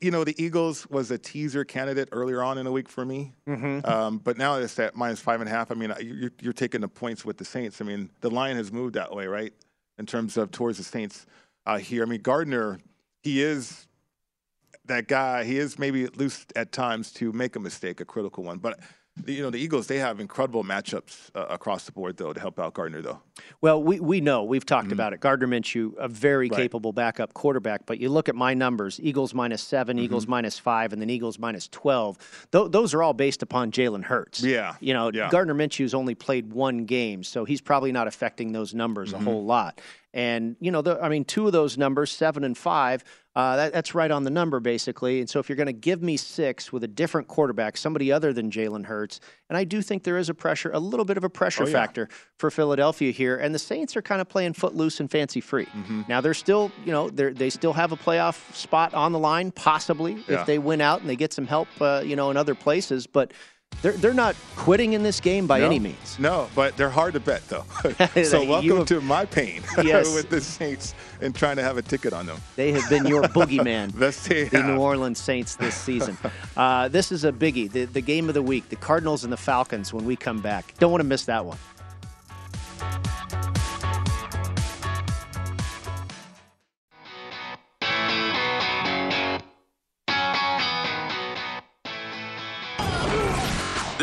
[0.01, 3.33] You know, the Eagles was a teaser candidate earlier on in the week for me,
[3.49, 3.85] mm-hmm.
[3.91, 5.73] um, but now it's at minus five and a half.
[5.73, 7.81] I mean, you're, you're taking the points with the Saints.
[7.81, 9.53] I mean, the line has moved that way, right?
[9.99, 11.27] In terms of towards the Saints
[11.67, 12.03] uh, here.
[12.03, 12.79] I mean, Gardner,
[13.23, 13.89] he is
[14.85, 15.45] that guy.
[15.45, 18.79] He is maybe loose at times to make a mistake, a critical one, but
[19.27, 22.59] you know the Eagles they have incredible matchups uh, across the board though to help
[22.59, 23.21] out Gardner though.
[23.61, 24.93] Well, we, we know we've talked mm-hmm.
[24.95, 25.21] about it.
[25.21, 26.57] Gardner Minshew, a very right.
[26.57, 30.05] capable backup quarterback, but you look at my numbers: Eagles minus 7 mm-hmm.
[30.05, 32.19] Eagles minus five, and then Eagles minus twelve.
[32.53, 34.43] Th- those are all based upon Jalen Hurts.
[34.43, 35.29] Yeah, you know yeah.
[35.31, 39.27] Gardner Minshew's only played one game, so he's probably not affecting those numbers mm-hmm.
[39.27, 39.81] a whole lot.
[40.13, 43.05] And you know, the, I mean, two of those numbers, seven and five,
[43.37, 45.21] uh, that, that's right on the number, basically.
[45.21, 48.33] And so if you're going to give me six with a different quarterback, somebody other
[48.33, 51.23] than Jalen Hurts, and I do think there is a pressure, a little bit of
[51.23, 51.73] a pressure oh, yeah.
[51.73, 53.37] factor for Philadelphia here.
[53.37, 55.67] And the Saints are kind of playing footloose and fancy free.
[55.67, 56.03] Mm-hmm.
[56.09, 59.53] Now they're still, you know, they they still have a playoff spot on the line,
[59.53, 60.41] possibly yeah.
[60.41, 63.07] if they win out and they get some help, uh, you know, in other places.
[63.07, 63.33] But
[63.83, 66.19] they're, they're not quitting in this game by no, any means.
[66.19, 67.65] No, but they're hard to bet, though.
[68.25, 70.15] so welcome have, to my pain yes.
[70.15, 72.39] with the Saints and trying to have a ticket on them.
[72.57, 76.19] They have been your boogeyman, the New Orleans Saints this season.
[76.57, 79.39] Uh, this is a biggie, the, the game of the week, the Cardinals and the
[79.39, 80.75] Falcons when we come back.
[80.79, 81.59] Don't want to miss that one.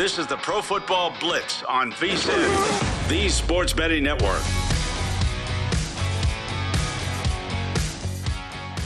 [0.08, 4.67] This is the Pro Football Blitz on VSIN, the Sports Betting Network.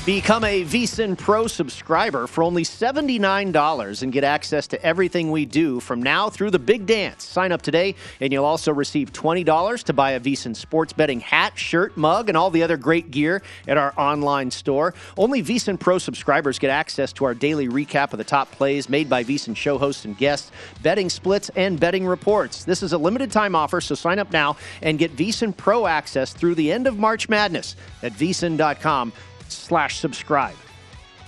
[0.04, 5.78] Become a VSIN Pro subscriber for only $79 and get access to everything we do
[5.78, 7.22] from now through the big dance.
[7.22, 11.56] Sign up today, and you'll also receive $20 to buy a VSIN sports betting hat,
[11.56, 14.92] shirt, mug, and all the other great gear at our online store.
[15.16, 19.08] Only VSIN Pro subscribers get access to our daily recap of the top plays made
[19.08, 20.50] by VSIN show hosts and guests,
[20.82, 22.64] betting splits, and betting reports.
[22.64, 26.32] This is a limited time offer, so sign up now and get VSIN Pro access
[26.32, 29.12] through the end of March Madness at VSIN.com
[29.52, 30.56] slash subscribe.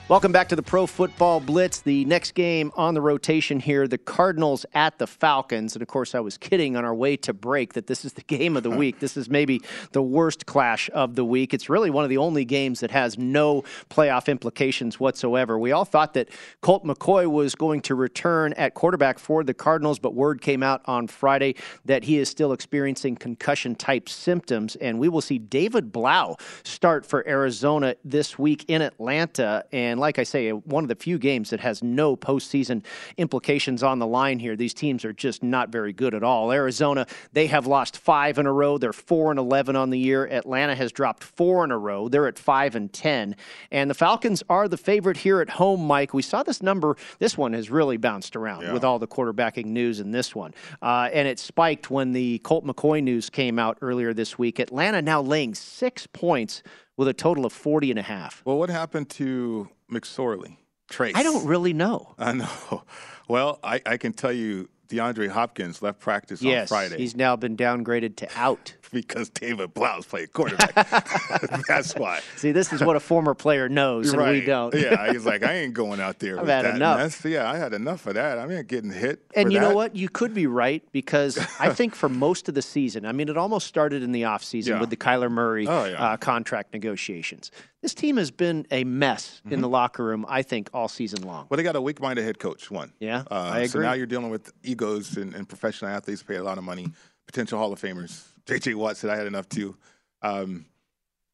[0.06, 1.80] Welcome back to the Pro Football Blitz.
[1.80, 5.74] The next game on the rotation here, the Cardinals at the Falcons.
[5.74, 8.20] And of course, I was kidding on our way to break that this is the
[8.20, 9.00] game of the week.
[9.00, 9.62] This is maybe
[9.92, 11.54] the worst clash of the week.
[11.54, 15.58] It's really one of the only games that has no playoff implications whatsoever.
[15.58, 16.28] We all thought that
[16.60, 20.82] Colt McCoy was going to return at quarterback for the Cardinals, but word came out
[20.84, 21.54] on Friday
[21.86, 24.76] that he is still experiencing concussion type symptoms.
[24.76, 29.64] And we will see David Blough start for Arizona this week in Atlanta.
[29.72, 32.85] And and like I say, one of the few games that has no postseason
[33.16, 34.57] implications on the line here.
[34.57, 36.50] These teams are just not very good at all.
[36.50, 38.76] Arizona, they have lost five in a row.
[38.76, 40.26] They're four and eleven on the year.
[40.26, 42.09] Atlanta has dropped four in a row.
[42.09, 43.37] They're at five and ten.
[43.70, 46.12] And the Falcons are the favorite here at home, Mike.
[46.12, 46.96] We saw this number.
[47.20, 48.72] This one has really bounced around yeah.
[48.72, 50.54] with all the quarterbacking news in this one.
[50.83, 54.59] Uh, and it spiked when the Colt McCoy news came out earlier this week.
[54.59, 56.64] Atlanta now laying six points
[56.96, 58.42] with a total of 40 and a half.
[58.44, 60.57] Well, what happened to McSorley?
[60.88, 61.14] Trace.
[61.16, 62.14] I don't really know.
[62.18, 62.85] I know.
[63.26, 66.98] Well, I, I can tell you DeAndre Hopkins left practice yes, on Friday.
[66.98, 68.74] he's now been downgraded to out.
[68.94, 70.72] Because David Blough's played quarterback.
[71.68, 72.20] That's why.
[72.37, 74.72] See, this is what a former player knows, and we don't.
[74.74, 76.35] yeah, he's like, I ain't going out there.
[76.38, 76.98] I've with had that enough.
[76.98, 77.24] mess.
[77.24, 78.38] Yeah, I had enough of that.
[78.38, 79.24] I mean, getting hit.
[79.35, 79.96] And you know what?
[79.96, 83.37] You could be right because I think for most of the season, I mean, it
[83.37, 84.80] almost started in the offseason Yeah.
[84.80, 85.94] with the Kyler Murray Oh, yeah.
[86.02, 87.50] uh, contract negotiations.
[87.83, 89.61] This team has been a mess in Mm-hmm.
[89.61, 91.46] the locker room, I think, all season long.
[91.50, 92.70] Well, they got a weak-minded head coach.
[92.70, 92.92] One.
[93.00, 96.42] Yeah, Uh, I So now you're dealing with egos and, and professional athletes pay a
[96.42, 96.87] lot of money,
[97.26, 98.22] potential Hall of Famers.
[98.46, 98.74] J.J.
[98.74, 99.76] Watt said I had enough too.
[100.22, 100.66] Um,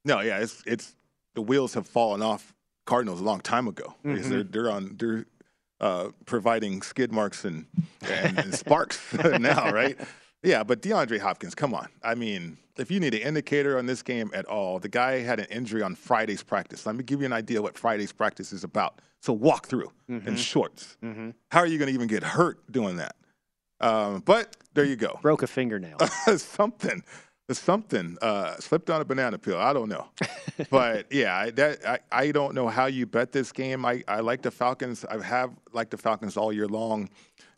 [0.04, 0.94] no, yeah, it's it's
[1.34, 2.54] the wheels have fallen off
[2.86, 3.94] Cardinals a long time ago.
[4.02, 4.30] Because Mhm.
[4.30, 5.26] They're they're on they're
[5.80, 7.66] uh, providing skid marks and
[8.02, 9.00] and, and sparks
[9.38, 9.98] now, right?
[10.42, 11.88] Yeah, but DeAndre Hopkins, come on.
[12.02, 15.38] I mean, if you need an indicator on this game at all, the guy had
[15.38, 16.86] an injury on Friday's practice.
[16.86, 19.00] Let me give you an idea what Friday's practice is about.
[19.20, 20.38] So walk through in Mhm.
[20.38, 20.96] shorts.
[21.02, 21.34] Mhm.
[21.50, 23.16] How are you going to even get hurt doing that?
[23.80, 25.18] Um, but there you go.
[25.22, 25.98] Broke a fingernail.
[26.36, 27.02] something,
[27.50, 29.58] something uh, slipped on a banana peel.
[29.58, 30.06] I don't know,
[30.70, 33.84] but yeah, I, that I, I don't know how you bet this game.
[33.84, 35.04] I, I like the Falcons.
[35.04, 37.08] I have liked the Falcons all year long,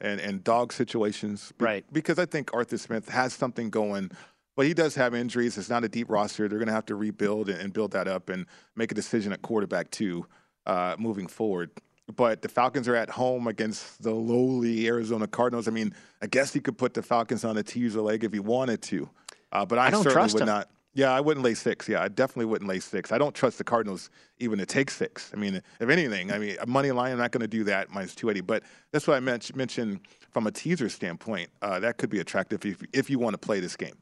[0.01, 1.85] and and dog situations, be- Right.
[1.93, 4.11] Because I think Arthur Smith has something going.
[4.55, 5.57] But he does have injuries.
[5.57, 6.47] It's not a deep roster.
[6.47, 8.45] They're going to have to rebuild and, and build that up and
[8.77, 10.27] make a decision at quarterback too,
[10.67, 11.71] uh, moving forward.
[12.15, 15.69] But the Falcons are at home against the lowly Arizona Cardinals.
[15.69, 18.41] I mean, I guess he could put the Falcons on a teaser leg if he
[18.41, 19.09] wanted to.
[19.53, 20.47] Uh, but I, I certainly would him.
[20.47, 20.69] not.
[20.95, 21.89] Yeah, I wouldn't lay six.
[21.89, 23.13] Yeah, I definitely wouldn't lay six.
[23.13, 25.31] I don't trust the Cardinals even to take six.
[25.33, 27.91] I mean, if anything, I mean, a money line, I'm not going to do that
[27.91, 28.43] minus 280.
[28.43, 31.49] But that's what I mentioned from a teaser standpoint.
[31.63, 33.95] Uh, that could be attractive if, if you want to play this game.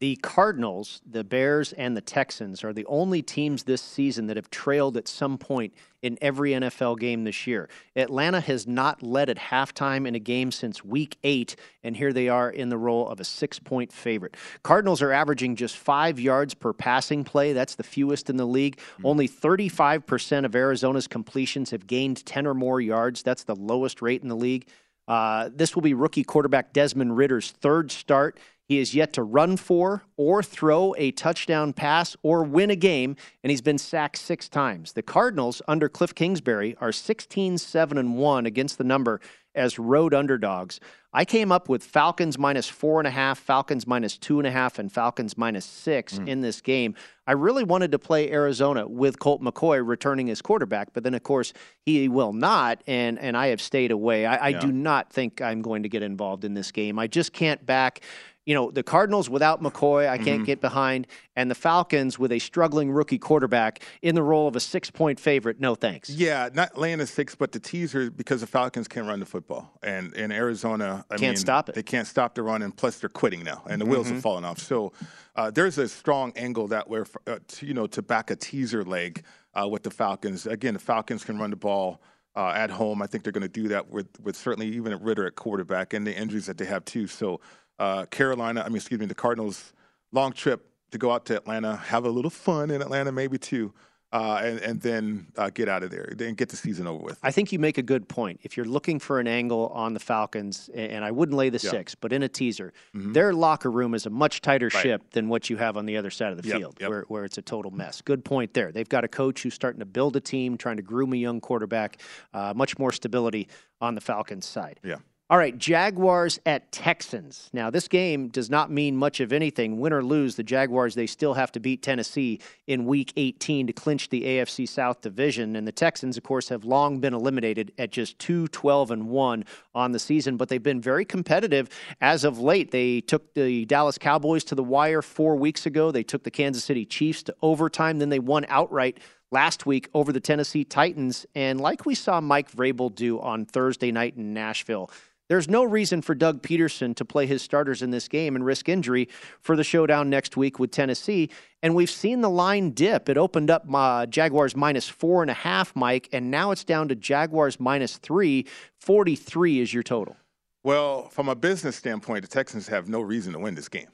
[0.00, 4.48] The Cardinals, the Bears, and the Texans are the only teams this season that have
[4.48, 7.68] trailed at some point in every NFL game this year.
[7.96, 12.28] Atlanta has not led at halftime in a game since week eight, and here they
[12.28, 14.36] are in the role of a six point favorite.
[14.62, 17.52] Cardinals are averaging just five yards per passing play.
[17.52, 18.78] That's the fewest in the league.
[19.02, 23.24] Only 35% of Arizona's completions have gained 10 or more yards.
[23.24, 24.68] That's the lowest rate in the league.
[25.08, 28.38] Uh, this will be rookie quarterback Desmond Ridder's third start.
[28.68, 33.16] He has yet to run for or throw a touchdown pass or win a game,
[33.42, 34.92] and he's been sacked six times.
[34.92, 39.20] The Cardinals, under Cliff Kingsbury, are 16 7 and 1 against the number
[39.54, 40.80] as road underdogs.
[41.12, 44.50] I came up with Falcons minus four and a half, Falcons minus two and a
[44.50, 46.28] half, and Falcons minus six hmm.
[46.28, 46.94] in this game.
[47.26, 51.22] I really wanted to play Arizona with Colt McCoy returning as quarterback, but then of
[51.22, 51.52] course
[51.86, 54.26] he will not, and and I have stayed away.
[54.26, 56.98] I, I do not think I'm going to get involved in this game.
[56.98, 58.02] I just can't back.
[58.48, 60.46] You know, the Cardinals without McCoy, I can't Mhm.
[60.46, 61.06] get behind,
[61.36, 65.20] and the Falcons with a struggling rookie quarterback in the role of a six point
[65.20, 65.60] favorite.
[65.60, 66.08] No thanks.
[66.08, 69.76] Yeah, not laying a six, but the teaser because the Falcons can't run the football,
[69.82, 71.74] and in Arizona, I Can't mean, stop it.
[71.74, 74.12] They can't stop the run, and plus they're quitting now, and the wheels Mhm.
[74.12, 74.60] have fallen off.
[74.60, 74.94] So
[75.36, 78.82] uh, there's a strong angle that we're, uh, to, you know, to back a teaser
[78.82, 79.24] leg
[79.60, 80.46] uh, with the Falcons.
[80.46, 82.00] Again, the Falcons can run the ball.
[82.34, 85.02] Uh, at home, I think they're going to do that with, with certainly even at
[85.02, 87.08] Ridder at quarterback and the injuries that they have too.
[87.08, 87.40] So,
[87.78, 89.72] uh, Carolina, I mean, excuse me, the Cardinals,
[90.12, 93.72] long trip to go out to Atlanta, have a little fun in Atlanta, maybe too,
[94.10, 97.18] uh, and and then uh, get out of there, then get the season over with.
[97.22, 98.40] I think you make a good point.
[98.42, 101.70] If you're looking for an angle on the Falcons, and I wouldn't lay the Yeah.
[101.72, 103.12] six, but in a teaser, Mhm.
[103.12, 104.82] their locker room is a much tighter Right.
[104.82, 106.88] ship than what you have on the other side of the Yep, field, yep.
[106.88, 108.00] Where, where it's a total mess.
[108.00, 108.72] Good point there.
[108.72, 111.42] They've got a coach who's starting to build a team, trying to groom a young
[111.42, 112.00] quarterback,
[112.32, 113.46] uh, much more stability
[113.82, 114.80] on the Falcons side.
[114.82, 114.96] Yeah.
[115.30, 117.50] All right, Jaguars at Texans.
[117.52, 119.78] Now, this game does not mean much of anything.
[119.78, 123.74] Win or lose, the Jaguars, they still have to beat Tennessee in week 18 to
[123.74, 125.54] clinch the AFC South division.
[125.54, 129.44] And the Texans, of course, have long been eliminated at just 2 12 and 1
[129.74, 131.68] on the season, but they've been very competitive
[132.00, 132.70] as of late.
[132.70, 136.64] They took the Dallas Cowboys to the wire four weeks ago, they took the Kansas
[136.64, 138.98] City Chiefs to overtime, then they won outright
[139.30, 141.26] last week over the Tennessee Titans.
[141.34, 144.90] And like we saw Mike Vrabel do on Thursday night in Nashville,
[145.28, 148.68] there's no reason for Doug Pederson to play his starters in this game and risk
[148.68, 149.08] injury
[149.40, 151.30] for the showdown next week with Tennessee.
[151.62, 153.08] And we've seen the line dip.
[153.08, 156.88] It opened up uh, Jaguars minus four and a half, Mike, and now it's down
[156.88, 158.46] to Jaguars minus three.
[158.78, 160.16] 43 is your total.
[160.62, 163.88] Well, from a business standpoint, the Texans have no reason to win this game.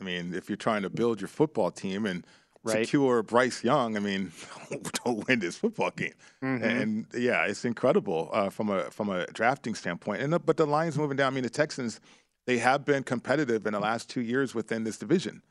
[0.00, 2.26] I mean, if you're trying to build your football team and
[2.62, 2.84] Right.
[2.84, 4.32] secure Bryce Young, I mean,
[5.04, 6.12] don't win this football game.
[6.42, 6.62] Mhm.
[6.62, 10.20] And yeah, it's incredible uh, from a from a drafting standpoint.
[10.20, 11.32] And the, but the line's moving down.
[11.32, 12.00] I mean, the Texans
[12.46, 15.42] they have been competitive in the last two years within this division.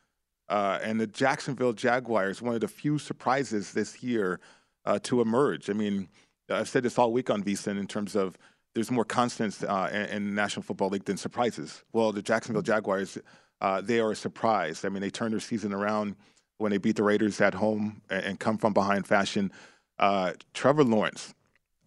[0.49, 4.39] Uh, and the Jacksonville Jaguars, one of the few surprises this year
[4.85, 5.69] uh, to emerge.
[5.69, 6.09] I mean,
[6.49, 8.37] I've said this all week on VSiN in terms of
[8.73, 11.83] there's more constants uh, in, in, the National Football League than surprises.
[11.93, 13.17] Well, the Jacksonville Jaguars,
[13.61, 14.83] uh, they are a surprise.
[14.83, 16.15] I mean, they turned their season around
[16.59, 19.51] when they beat the Raiders at home and, come from behind fashion.
[19.97, 21.33] Uh, Trevor Lawrence,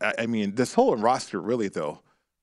[0.01, 2.01] I, mean, this whole roster really, though,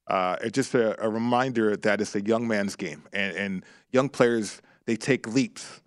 [0.07, 4.09] uh, it's just a, a, reminder that it's a young man's game, and, and young
[4.09, 5.81] players they take leaps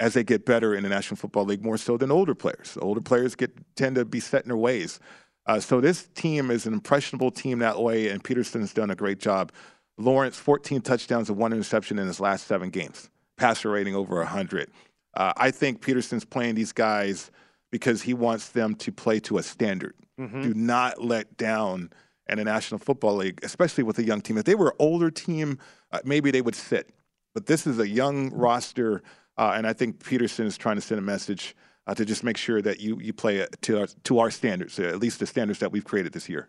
[0.00, 2.76] as they get better in the National Football League more so than older players.
[2.82, 5.00] Older players get tend to be set in their ways.
[5.46, 9.18] Uh, so this team is an impressionable team that way, and Pederson's done a great
[9.18, 9.52] job.
[9.96, 14.70] Lawrence, 14 touchdowns and one interception in his last seven games, passer rating over 100.
[15.16, 17.30] Uh, I think Pederson's playing these guys
[17.70, 19.94] because he wants them to play to a standard.
[20.18, 20.42] Mm-hmm.
[20.42, 21.90] Do not let down
[22.28, 24.38] in the National Football League, especially with a young team.
[24.38, 25.58] If they were an older team,
[25.92, 26.90] uh, maybe they would sit.
[27.34, 29.02] But this is a young roster,
[29.36, 31.56] uh, and I think Pederson is trying to send a message
[31.86, 35.00] uh, to just make sure that you you play to our, to our standards, at
[35.00, 36.48] least the standards that we've created this year.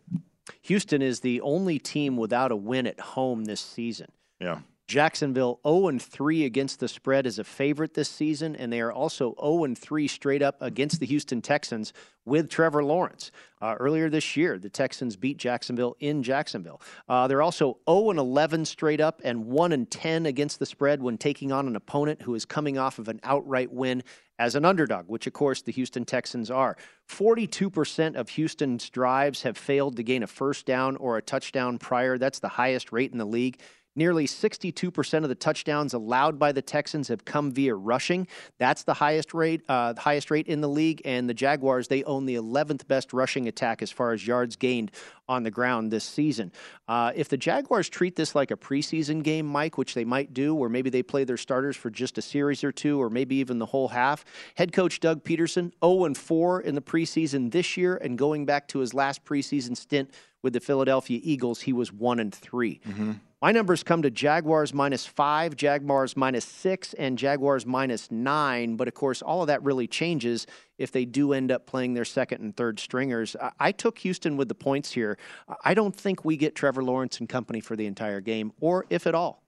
[0.61, 4.11] Houston is the only team without a win at home this season.
[4.39, 4.59] Yeah.
[4.87, 9.35] Jacksonville 0 3 against the spread as a favorite this season, and they are also
[9.41, 11.91] 0 3 straight up against the Houston Texans
[12.23, 13.31] with Trevor Lawrence.
[13.61, 16.81] Uh, earlier this year, the Texans beat Jacksonville in Jacksonville.
[17.09, 21.51] Uh, they're also 0 11 straight up and 1 10 against the spread when taking
[21.51, 24.03] on an opponent who is coming off of an outright win
[24.37, 26.77] as an underdog, which of course the Houston Texans are.
[27.09, 32.17] 42% of Houston's drives have failed to gain a first down or a touchdown prior.
[32.17, 33.59] That's the highest rate in the league.
[33.95, 38.27] Nearly 62% of the touchdowns allowed by the Texans have come via rushing.
[38.57, 41.01] That's the highest rate, uh, the highest rate in the league.
[41.05, 44.91] And the Jaguars, they own the 11th best rushing attack as far as yards gained
[45.27, 46.51] on the ground this season.
[46.87, 50.55] Uh, if the Jaguars treat this like a preseason game, Mike, which they might do,
[50.55, 53.59] or maybe they play their starters for just a series or two, or maybe even
[53.59, 54.25] the whole half,
[54.55, 58.79] head coach Doug Pederson, 0 4 in the preseason this year, and going back to
[58.79, 60.11] his last preseason stint
[60.43, 62.79] with the Philadelphia Eagles, he was 1 and 3.
[62.87, 63.11] Mm-hmm.
[63.45, 68.75] My numbers come to Jaguars minus five, Jaguars minus six, and Jaguars minus nine.
[68.75, 70.47] But of course, all of that really changes
[70.79, 73.35] if they do end up playing their second and third stringers.
[73.59, 75.19] I, took Houston with the points here.
[75.63, 79.05] I don't think we get Trevor Lawrence and company for the entire game, or if
[79.05, 79.43] at all.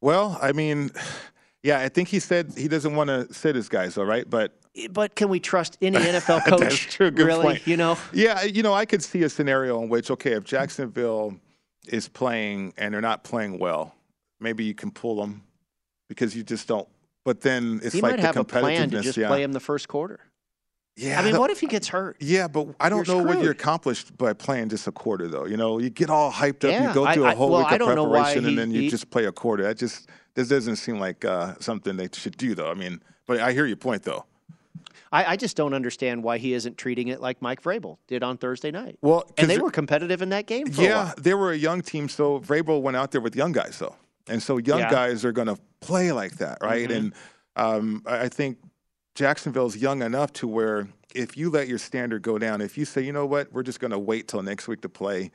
[0.00, 0.92] Well, I mean,
[1.64, 4.30] yeah, I think he said he doesn't want to sit his guys, all right?
[4.30, 6.60] But eh, but can we trust any NFL coach?
[6.60, 7.10] That's true.
[7.10, 7.66] Good really, point.
[7.66, 7.98] You know?
[8.12, 11.34] Yeah, you know, I could see a scenario in which, okay, if Jacksonville–
[11.88, 13.94] is playing and they're not playing well,
[14.40, 15.42] maybe you can pull them
[16.08, 16.88] because you just don't.
[17.24, 19.28] But then it's he like might the have a plan to just yeah.
[19.28, 20.20] play him the first quarter.
[20.96, 22.18] Yeah, I mean, what if he gets hurt?
[22.20, 23.36] Yeah, but I don't You're know screwed.
[23.36, 25.46] what you're accomplished by playing just a quarter, though.
[25.46, 27.60] You know, you get all hyped up, Yeah, you go through I- a whole well,
[27.62, 29.62] week of don't know why preparation, he- and then you he- just play a quarter.
[29.62, 32.70] That just this doesn't seem like uh, something they should do, though.
[32.70, 34.26] I mean, but I hear your point, though.
[35.10, 38.38] I, I just don't understand why he isn't treating it like Mike Vrabel did on
[38.38, 38.98] Thursday night.
[39.02, 40.66] Well, and they were competitive in that game.
[40.72, 43.94] Yeah, they were a young team, so Vrabel went out there with young guys, though,
[44.28, 44.90] and so young Yeah.
[44.90, 46.88] guys are going to play like that, right?
[46.88, 46.96] Mhm.
[46.96, 47.14] And
[47.56, 48.58] um, I I think
[49.14, 53.02] Jacksonville's young enough to where if you let your standard go down, if you say,
[53.02, 55.30] you know what, we're just going to wait till next week to play,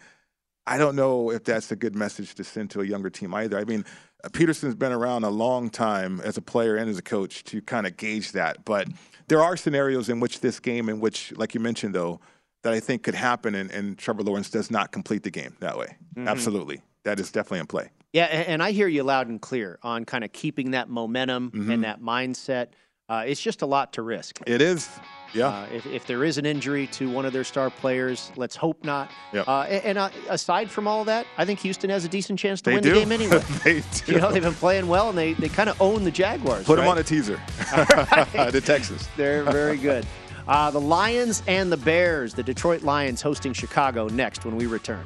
[0.66, 3.60] I don't know if that's a good message to send to a younger team either.
[3.60, 3.86] I mean,
[4.32, 7.86] Pederson's been around a long time as a player and as a coach to kind
[7.86, 8.88] of gauge that, but
[9.28, 12.20] there are scenarios in which this game, in which, like you mentioned, though,
[12.64, 15.78] that I think could happen, and, and Trevor Lawrence does not complete the game that
[15.78, 15.98] way.
[16.16, 16.28] Mhm.
[16.28, 17.90] Absolutely, that is definitely in play.
[18.14, 21.74] Yeah, and, I hear you loud and clear on kind of keeping that momentum Mhm.
[21.74, 22.70] and that mindset.
[23.10, 24.40] Uh, it's just a lot to risk.
[24.46, 24.90] It is,
[25.34, 25.48] yeah.
[25.48, 28.84] Uh, if, if there is an injury to one of their star players, let's hope
[28.84, 29.10] not.
[29.34, 29.48] Yep.
[29.48, 32.62] Uh, and and uh, aside from all that, I think Houston has a decent chance
[32.62, 32.94] to They win do.
[32.94, 33.40] the game anyway.
[33.64, 34.14] they do.
[34.14, 36.66] You know, they've been playing well, and they, they kind of own the Jaguars.
[36.66, 37.40] Put them on a teaser.
[37.58, 39.08] the Texas.
[39.16, 40.06] They're very good.
[40.48, 45.06] Uh, the Lions and the Bears, the Detroit Lions hosting Chicago next when we return.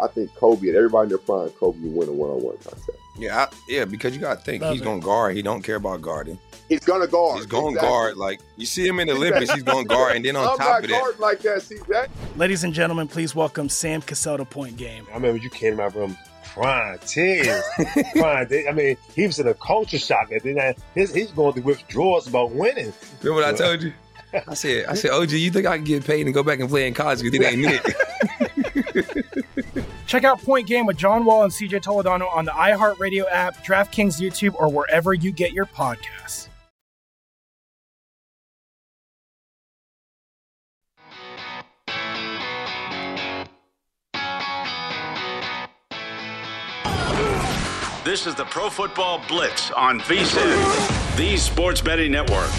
[0.00, 2.90] I think Kobe and everybody in their prime, Kobe would win a one-on-one contest.
[3.18, 5.36] Yeah, I, yeah, because you got to think Love he's going to guard.
[5.36, 6.38] He don't care about guarding.
[6.68, 7.36] He's gonna guard.
[7.38, 7.88] He's going to Exactly.
[7.88, 8.16] guard.
[8.16, 10.56] Like you see him in the Olympics, he's going to guard, and then on I'm
[10.56, 12.08] top not of that, like that, CJ.
[12.36, 15.04] Ladies and gentlemen, please welcome Sam Cassell to Point Game.
[15.10, 17.62] I remember you came to my room crying, tears,
[18.12, 18.46] crying.
[18.48, 20.30] They- I mean, he was in a culture shock.
[20.30, 22.92] And then I- his, he's going through withdrawals about winning.
[23.20, 23.92] remember what I told you?
[24.46, 26.68] I said, I said, OG, you think I can get paid and go back and
[26.68, 27.20] play in college?
[27.20, 27.96] Because it ain't it.
[30.06, 34.20] Check out Point Game with John Wall and CJ Toledano on the iHeartRadio app, DraftKings
[34.20, 36.48] YouTube, or wherever you get your podcasts.
[48.02, 52.50] This is the Pro Football Blitz on VSIN, the sports betting network.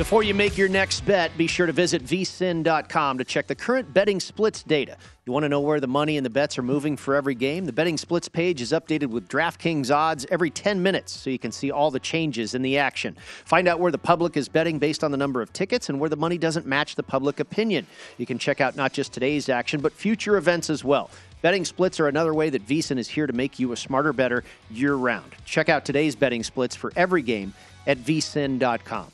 [0.00, 3.92] Before you make your next bet, be sure to visit vsin.com to check the current
[3.92, 4.96] betting splits data.
[5.26, 7.66] You want to know where the money and the bets are moving for every game?
[7.66, 11.52] The betting splits page is updated with DraftKings odds every 10 minutes so you can
[11.52, 13.14] see all the changes in the action.
[13.44, 16.08] Find out where the public is betting based on the number of tickets and where
[16.08, 17.86] the money doesn't match the public opinion.
[18.16, 21.10] You can check out not just today's action, but future events as well.
[21.42, 24.44] Betting splits are another way that VSIN is here to make you a smarter, better
[24.70, 25.30] year round.
[25.44, 27.52] Check out today's betting splits for every game
[27.86, 29.12] at vsin.com.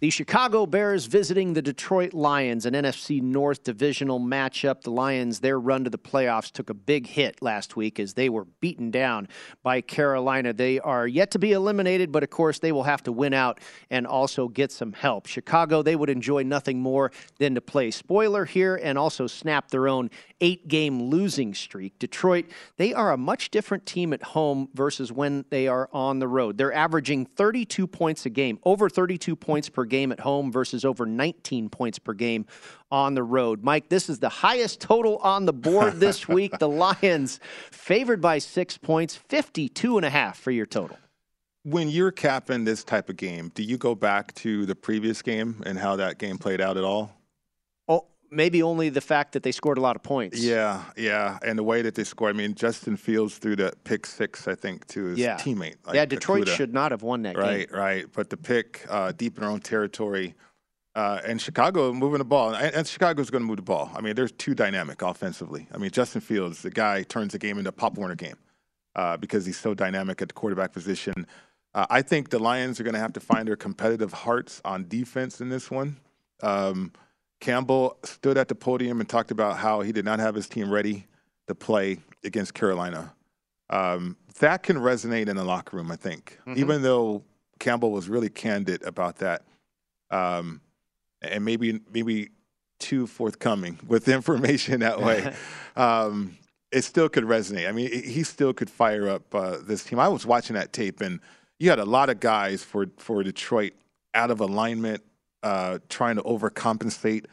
[0.00, 4.82] The Chicago Bears visiting the Detroit Lions, an NFC North divisional matchup.
[4.82, 8.28] The Lions, their run to the playoffs took a big hit last week as they
[8.28, 9.26] were beaten down
[9.64, 10.52] by Carolina.
[10.52, 13.58] They are yet to be eliminated, but of course, they will have to win out
[13.90, 15.26] and also get some help.
[15.26, 19.88] Chicago, they would enjoy nothing more than to play spoiler here and also snap their
[19.88, 21.98] own eight game losing streak.
[21.98, 22.44] Detroit,
[22.76, 26.56] they are a much different team at home versus when they are on the road.
[26.56, 31.04] They're averaging 32 points a game, over 32 points per game at home versus over
[31.04, 32.46] 19 points per game
[32.90, 33.64] on the road.
[33.64, 36.58] Mike, this is the highest total on the board this week.
[36.58, 40.96] The Lions favored by six points, 52 and a half for your total.
[41.64, 45.62] When you're capping this type of game, do you go back to the previous game
[45.66, 47.17] and how that game played out at all?
[48.30, 50.38] Maybe only the fact that they scored a lot of points.
[50.40, 52.34] Yeah, yeah, and the way that they scored.
[52.34, 55.36] I mean, Justin Fields threw the pick six, I think, to his Yeah.
[55.36, 55.76] teammate.
[55.92, 56.56] yeah, Detroit Okuda.
[56.56, 57.78] should not have won that Right, game.
[57.78, 57.94] right.
[58.02, 58.06] Right.
[58.12, 60.34] But the pick uh, deep in their own territory,
[60.94, 63.90] uh, and Chicago moving the ball, and, and Chicago's going to move the ball.
[63.94, 65.66] I mean, they're too dynamic offensively.
[65.72, 68.36] I mean, Justin Fields, the guy turns the game into a Pop Warner game
[68.96, 71.26] uh, because he's so dynamic at the quarterback position.
[71.74, 74.86] Uh, I think the Lions are going to have to find their competitive hearts on
[74.88, 75.98] defense in this one.
[76.42, 76.92] Um,
[77.40, 80.70] Campbell stood at the podium and talked about how he did not have his team
[80.70, 81.06] ready
[81.46, 83.14] to play against Carolina.
[83.70, 86.56] Um, that can resonate in the locker room, I think, Mhm.
[86.56, 87.22] even though
[87.58, 89.44] Campbell was really candid about that,
[90.10, 90.60] um,
[91.22, 92.30] and maybe maybe
[92.78, 95.34] too forthcoming with information that way.
[95.76, 96.36] um,
[96.70, 97.68] it still could resonate.
[97.68, 99.98] I mean, he he still could fire up uh, this team.
[99.98, 101.20] I was watching that tape, and
[101.58, 103.72] you had a lot of guys for for Detroit
[104.14, 105.02] out of alignment,
[105.42, 107.26] uh, trying to overcompensate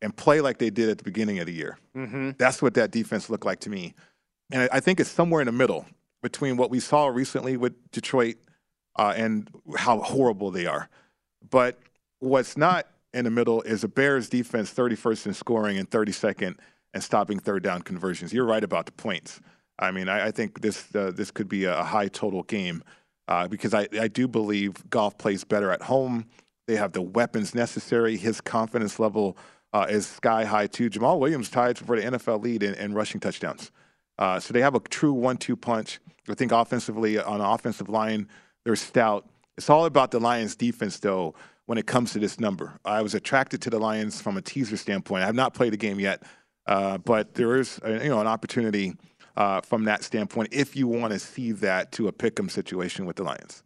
[0.00, 1.78] and play like they did at the beginning of the year.
[1.96, 2.32] Mm-hmm.
[2.38, 3.94] That's what that defense looked like to me.
[4.50, 5.86] And I think it's somewhere in the middle
[6.22, 8.36] between what we saw recently with Detroit
[8.96, 10.88] uh, and how horrible they are.
[11.50, 11.78] But
[12.18, 16.56] what's not in the middle is the Bears defense 31st in scoring and 32nd
[16.94, 18.32] and stopping third down conversions.
[18.32, 19.40] You're right about the points.
[19.78, 22.82] I mean, I, I think this uh, this could be a high total game
[23.28, 26.26] uh, because I, I do believe Goff plays better at home.
[26.66, 28.16] They have the weapons necessary.
[28.16, 29.36] His confidence level
[29.72, 30.90] uh, is sky high too.
[30.90, 33.70] Jamaal Williams tied for the NFL lead in, in rushing touchdowns.
[34.18, 35.98] Uh, so they have a true one-two punch.
[36.28, 38.28] I think offensively on the offensive line,
[38.64, 39.28] they're stout.
[39.56, 41.34] It's all about the Lions' defense, though.
[41.66, 44.76] When it comes to this number, I was attracted to the Lions from a teaser
[44.76, 45.22] standpoint.
[45.22, 46.22] I have not played the game yet,
[46.66, 48.96] uh, but there is a, you know an opportunity
[49.36, 53.16] uh, from that standpoint if you want to see that to a pick'em situation with
[53.16, 53.62] the Lions.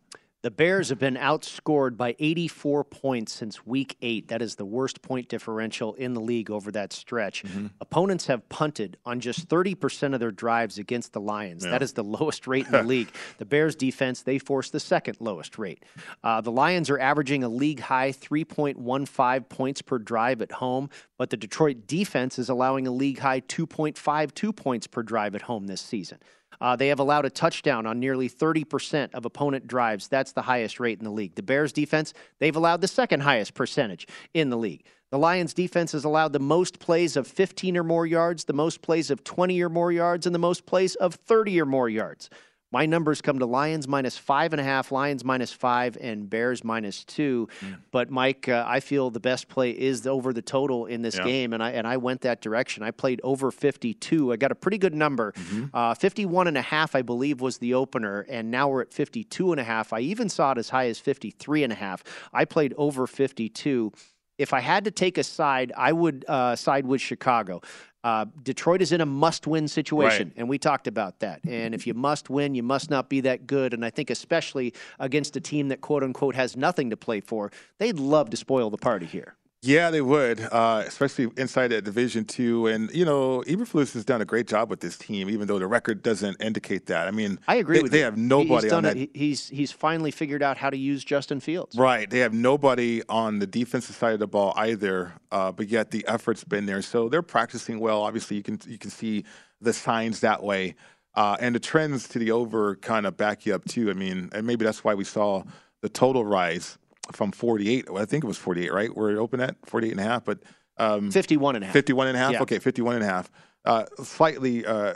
[0.47, 4.29] The Bears have been outscored by 84 points since week eight.
[4.29, 7.43] That is the worst point differential in the league over that stretch.
[7.43, 7.67] Mm-hmm.
[7.81, 11.65] Opponents have punted on just 30% of their drives against the Lions.
[11.65, 11.73] Yeah.
[11.73, 13.09] That is the lowest rate in the league.
[13.39, 15.83] The Bears defense, they force the second lowest rate.
[16.23, 21.31] Uh, the Lions are averaging a league high 3.15 points per drive at home, but
[21.31, 25.81] the Detroit defense is allowing a league high 2.52 points per drive at home this
[25.81, 26.19] season.
[26.61, 30.09] Uh, they have allowed a touchdown on nearly 30% of opponent drives.
[30.09, 31.35] That's the highest rate in the league.
[31.35, 34.85] The Bears defense, they've allowed the second highest percentage in the league.
[35.11, 38.83] The Lions defense has allowed the most plays of 15 or more yards, the most
[38.83, 42.29] plays of 20 or more yards, and the most plays of 30 or more yards.
[42.73, 46.65] My numbers come to Lions minus five and a half, Lions minus five, and Bears
[46.65, 47.49] minus two.
[47.93, 51.25] But Mike, uh, I feel the best play is over the total in this Yeah.
[51.25, 52.83] game, and I and I went that direction.
[52.83, 54.33] I played over 52.
[54.33, 55.33] I got a pretty good number.
[55.33, 55.67] Mm-hmm.
[55.73, 59.53] Uh, 51 and a half, I believe, was the opener, and now we're at 52
[59.53, 59.93] and a half.
[59.93, 62.03] I even saw it as high as 53 and a half.
[62.33, 63.93] I played over 52.
[64.39, 67.63] If I had to take a side, I would uh, side with Chicago.
[68.05, 70.35] Uh, Detroit is in a must-win situation, Right.
[70.37, 71.41] and we talked about that.
[71.49, 73.73] And if you must win, you must not be that good.
[73.75, 77.51] And I think especially against a team that quote unquote has nothing to play for,
[77.79, 79.35] they'd love to spoil the party here.
[79.67, 82.67] Yeah, they would, uh, especially inside that Division Two.
[82.67, 85.67] And you know, Eberflus has done a great job with this team, even though the
[85.67, 87.09] record doesn't indicate that.
[87.09, 88.05] I mean, I agree they, with they you.
[88.05, 88.97] have nobody He's on that.
[88.97, 89.11] it.
[89.15, 91.77] He's he's finally figured out how to use Justin Fields.
[91.77, 92.09] Right.
[92.09, 96.05] They have nobody on the defensive side of the ball either, uh, but yet the
[96.07, 96.83] effort's been there.
[96.83, 98.03] So they're practicing well.
[98.03, 99.25] Obviously, you can you can see
[99.61, 100.77] the signs that way,
[101.15, 103.91] uh, and the trends to the over kind of back you up too.
[103.91, 105.43] I mean, and maybe that's why we saw
[105.83, 106.79] the total rise
[107.13, 107.89] from 48.
[107.97, 108.97] I think it was 48, right?
[108.97, 110.43] Where it opened at 48 and a half, but
[110.79, 111.73] um, 51 and a half.
[111.73, 112.33] 51 and a half.
[112.33, 112.43] Yeah.
[112.43, 113.31] Okay, 51 and a half.
[113.65, 114.95] Uh, slightly uh,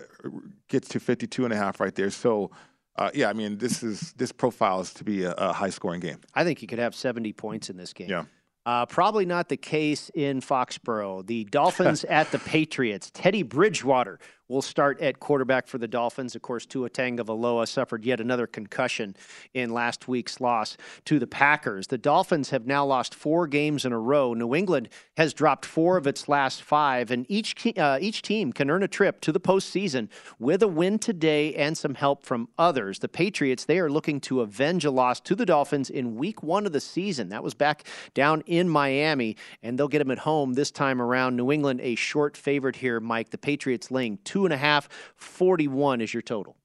[0.68, 2.10] gets to 52 and a half right there.
[2.10, 2.50] So.
[2.96, 6.18] Uh, yeah, I mean, this is this profiles to be a, a high scoring game.
[6.34, 8.10] I think you could have 70 points in this game.
[8.10, 8.24] Yeah.
[8.66, 11.26] Uh, probably not the case in Foxborough.
[11.26, 13.10] The Dolphins at the Patriots.
[13.12, 14.18] Teddy Bridgewater
[14.50, 16.34] will start at quarterback for the Dolphins.
[16.34, 19.14] Of course, Tua Tagovailoa suffered yet another concussion
[19.54, 21.86] in last week's loss to the Packers.
[21.86, 24.34] The Dolphins have now lost four games in a row.
[24.34, 28.70] New England has dropped four of its last five, and each uh, each team can
[28.70, 30.08] earn a trip to the postseason
[30.40, 32.98] with a win today and some help from others.
[32.98, 36.66] The Patriots they are looking to avenge a loss to the Dolphins in Week One
[36.66, 37.28] of the season.
[37.28, 37.84] That was back
[38.14, 41.36] down in Miami, and they'll get them at home this time around.
[41.36, 43.30] New England a short favorite here, Mike.
[43.30, 44.88] The Patriots laying two and a half.
[45.16, 46.56] Forty-one is your total.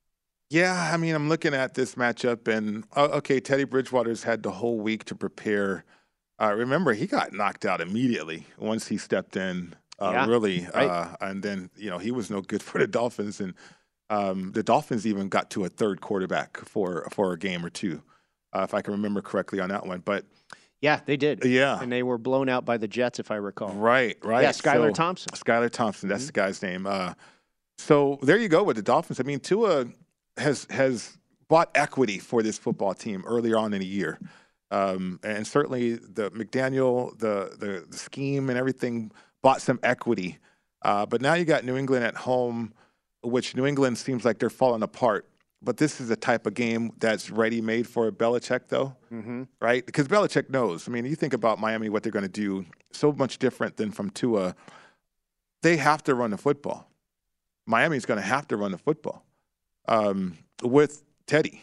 [0.50, 4.52] Yeah, I mean, I'm looking at this matchup, and uh, okay, Teddy Bridgewater's had the
[4.52, 5.84] whole week to prepare.
[6.42, 9.74] Uh, remember, he got knocked out immediately once he stepped in.
[10.00, 10.88] Uh, Yeah, really, right.
[10.90, 13.54] uh, and then you know he was no good for the Dolphins, and
[14.10, 18.02] um, the Dolphins even got to a third quarterback for for a game or two,
[18.54, 20.02] uh, if I can remember correctly on that one.
[20.02, 20.26] But
[20.82, 21.44] Yeah, they did.
[21.44, 21.82] Yeah.
[21.82, 23.70] and they were blown out by the Jets, if I recall.
[23.74, 24.44] Right, right.
[24.44, 25.30] Yeah, Skylar So- Thompson.
[25.34, 26.86] Skylar Thompson, that's the guy's name.
[27.78, 29.20] So there you go with the Dolphins.
[29.20, 29.86] I mean, Tua
[30.38, 31.18] has has
[31.48, 34.20] bought equity for this football team earlier on in the year,
[34.72, 39.12] um, and certainly the McDaniel, the, the the scheme and everything
[39.44, 40.38] bought some equity.
[40.84, 42.74] Uh, but now you got New England at home,
[43.24, 45.28] which New England seems like they're falling apart.
[45.62, 49.44] But this is a type of game that's ready made for Belichick, though Mm-hmm.
[49.62, 49.84] right?
[49.86, 50.88] Because Belichick knows.
[50.88, 53.90] I mean, you think about Miami, what they're going to do, so much different than
[53.92, 54.56] from Tua.
[55.64, 56.88] They have to run the football.
[57.66, 59.26] Miami's going to have to run the football
[59.88, 61.62] um, with Teddy.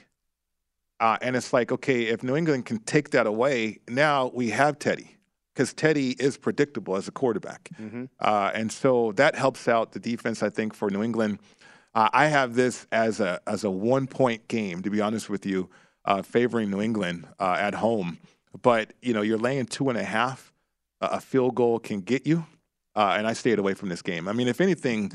[1.01, 4.79] Uh, and it's like, okay, if New England can take that away, now we have
[4.79, 5.17] Teddy
[5.53, 7.71] because Teddy is predictable as a quarterback.
[7.81, 8.05] Mm-hmm.
[8.21, 11.41] Uh, and so that helps out the defense, I think, for New England.
[11.95, 15.45] Uh, I have this as a as a one point game, to be honest with
[15.45, 15.69] you,
[16.05, 18.19] uh, favoring New England uh, at home.
[18.63, 20.53] But you know, you're laying two and a half.
[21.01, 22.47] Uh, a field goal can get you,
[22.95, 24.29] uh, and I stayed away from this game.
[24.29, 25.13] I mean, if anything,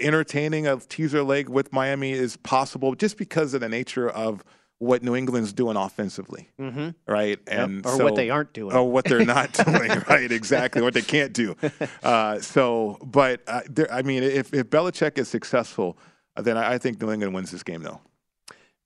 [0.00, 4.42] entertaining a teaser leg with Miami is possible just because of the nature of
[4.78, 6.90] what New England's doing offensively Mm-hmm.
[7.06, 7.38] right?
[7.46, 8.76] Yep, And or so- what they aren't doing.
[8.76, 10.30] or what they're not doing, right?
[10.30, 11.56] Exactly, what they can't do.
[12.02, 15.98] Uh, so, but uh, there, I mean, if if Belichick is successful,
[16.36, 18.00] uh, then I, I think New England wins this game, though.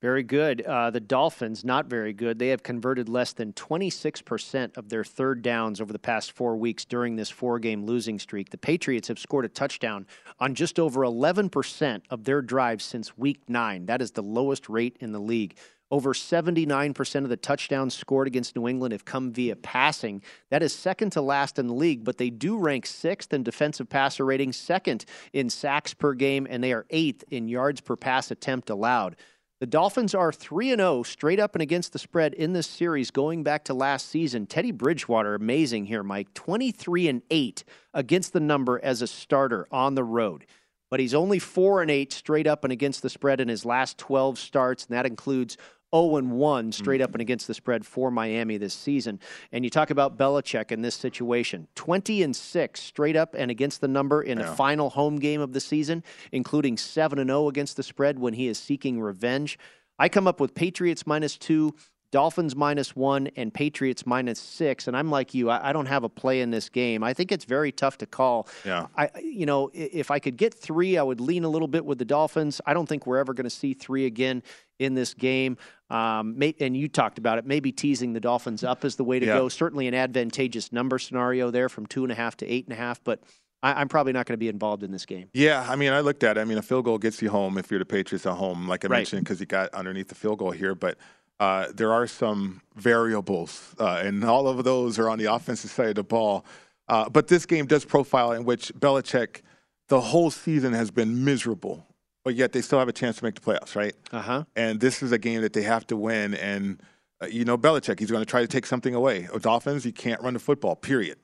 [0.03, 0.63] Very good.
[0.63, 2.37] Uh, the Dolphins, not very good.
[2.37, 6.83] They have converted less than 26% of their third downs over the past four weeks
[6.83, 8.49] during this four game losing streak.
[8.49, 10.05] The Patriots have scored a touchdown
[10.41, 13.85] on just over 11% of their drives since week nine.
[13.85, 15.55] That is the lowest rate in the league.
[15.89, 20.21] Over 79% of the touchdowns scored against New England have come via passing.
[20.49, 23.87] That is second to last in the league, but they do rank sixth in defensive
[23.87, 28.31] passer rating, second in sacks per game, and they are eighth in yards per pass
[28.31, 29.15] attempt allowed.
[29.63, 33.43] The Dolphins are 3 0 straight up and against the spread in this series going
[33.43, 34.45] back to last season.
[34.45, 36.33] Teddy Bridgewater, amazing here, Mike.
[36.33, 40.45] 23 and 8 against the number as a starter on the road.
[40.91, 43.97] But he's only 4 and 8 straight up and against the spread in his last
[43.99, 45.55] 12 starts, and that includes
[45.93, 47.15] 0 and 1 straight up mm-hmm.
[47.15, 49.19] and against the spread for Miami this season.
[49.51, 53.81] And you talk about Belichick in this situation 20 and 6 straight up and against
[53.81, 54.51] the number in Yeah.
[54.51, 58.33] a final home game of the season, including 7 and 0 against the spread when
[58.33, 59.57] he is seeking revenge.
[59.99, 61.75] I come up with Patriots minus 2.
[62.13, 65.49] Dolphins minus one and Patriots minus six, and I'm like you.
[65.49, 67.03] I, I don't have a play in this game.
[67.03, 68.47] I think it's very tough to call.
[68.63, 68.85] Yeah.
[68.95, 71.97] I, you know, if I could get three, I would lean a little bit with
[71.97, 72.61] the Dolphins.
[72.67, 74.43] I don't think we're ever going to see three again
[74.77, 75.57] in this game.
[75.89, 77.47] Um, may, and you talked about it.
[77.47, 79.33] Maybe teasing the Dolphins up is the way to Yeah.
[79.39, 79.49] go.
[79.49, 82.77] Certainly an advantageous number scenario there from two and a half to eight and a
[82.79, 83.03] half.
[83.03, 83.21] But
[83.63, 85.29] I, I'm probably not going to be involved in this game.
[85.33, 86.41] Yeah, I mean, I looked at it.
[86.41, 88.85] I mean, a field goal gets you home if you're the Patriots at home, like
[88.85, 88.97] I Right.
[88.99, 90.75] mentioned, because you got underneath the field goal here.
[90.75, 90.97] But
[91.39, 95.89] uh, there are some variables, uh, and all of those are on the offensive side
[95.89, 96.45] of the ball.
[96.87, 99.41] Uh, but this game does profile in which Belichick,
[99.87, 101.85] the whole season has been miserable,
[102.23, 103.95] but yet they still have a chance to make the playoffs, right?
[104.11, 104.43] Uh huh.
[104.55, 106.33] And this is a game that they have to win.
[106.35, 106.81] And
[107.21, 109.27] uh, you know, Belichick, he's going to try to take something away.
[109.33, 111.17] With Dolphins, you can't run the football, period.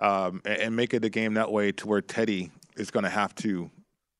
[0.00, 3.10] Um, and, and make it a game that way to where Teddy is going to
[3.10, 3.70] have to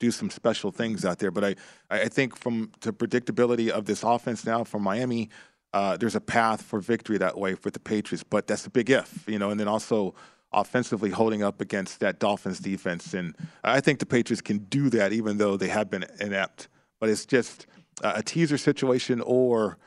[0.05, 1.31] do some special things out there.
[1.31, 1.55] But I,
[1.91, 5.31] I think from the predictability of this offense now from Miami,
[5.73, 8.25] uh, there's a path for victory that way for the Patriots.
[8.35, 10.15] But that's a big if, you know, and then also
[10.53, 13.15] offensively holding up against that Dolphins defense.
[13.15, 13.35] And
[13.65, 16.69] I think the Patriots can do that, even though they have been inept.
[17.01, 17.67] But it's just
[18.03, 19.79] a teaser situation or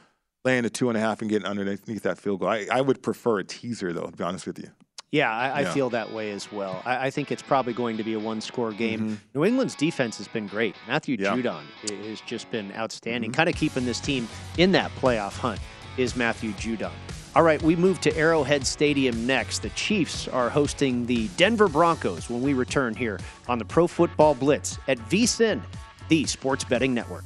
[0.43, 2.49] laying a two and a half and getting underneath that field goal.
[2.49, 4.71] I, I would prefer a teaser, though, to be honest with you.
[5.11, 6.81] Yeah, I, I feel that way as well.
[6.85, 9.21] I, I think it's probably going to be a one score game.
[9.33, 10.75] New England's defense has been great.
[10.87, 11.39] Matthew Mm-hmm.
[11.41, 11.51] Yeah.
[11.51, 13.31] Judon has just been outstanding.
[13.31, 13.35] Mhm.
[13.35, 14.27] Kind of keeping this team
[14.57, 15.59] in that playoff hunt
[15.97, 16.91] is Matthew Judon.
[17.35, 19.59] All right, we move to Arrowhead Stadium next.
[19.61, 24.33] The Chiefs are hosting the Denver Broncos when we return here on the Pro Football
[24.35, 25.61] Blitz at VSIN,
[26.09, 27.25] the sports betting network.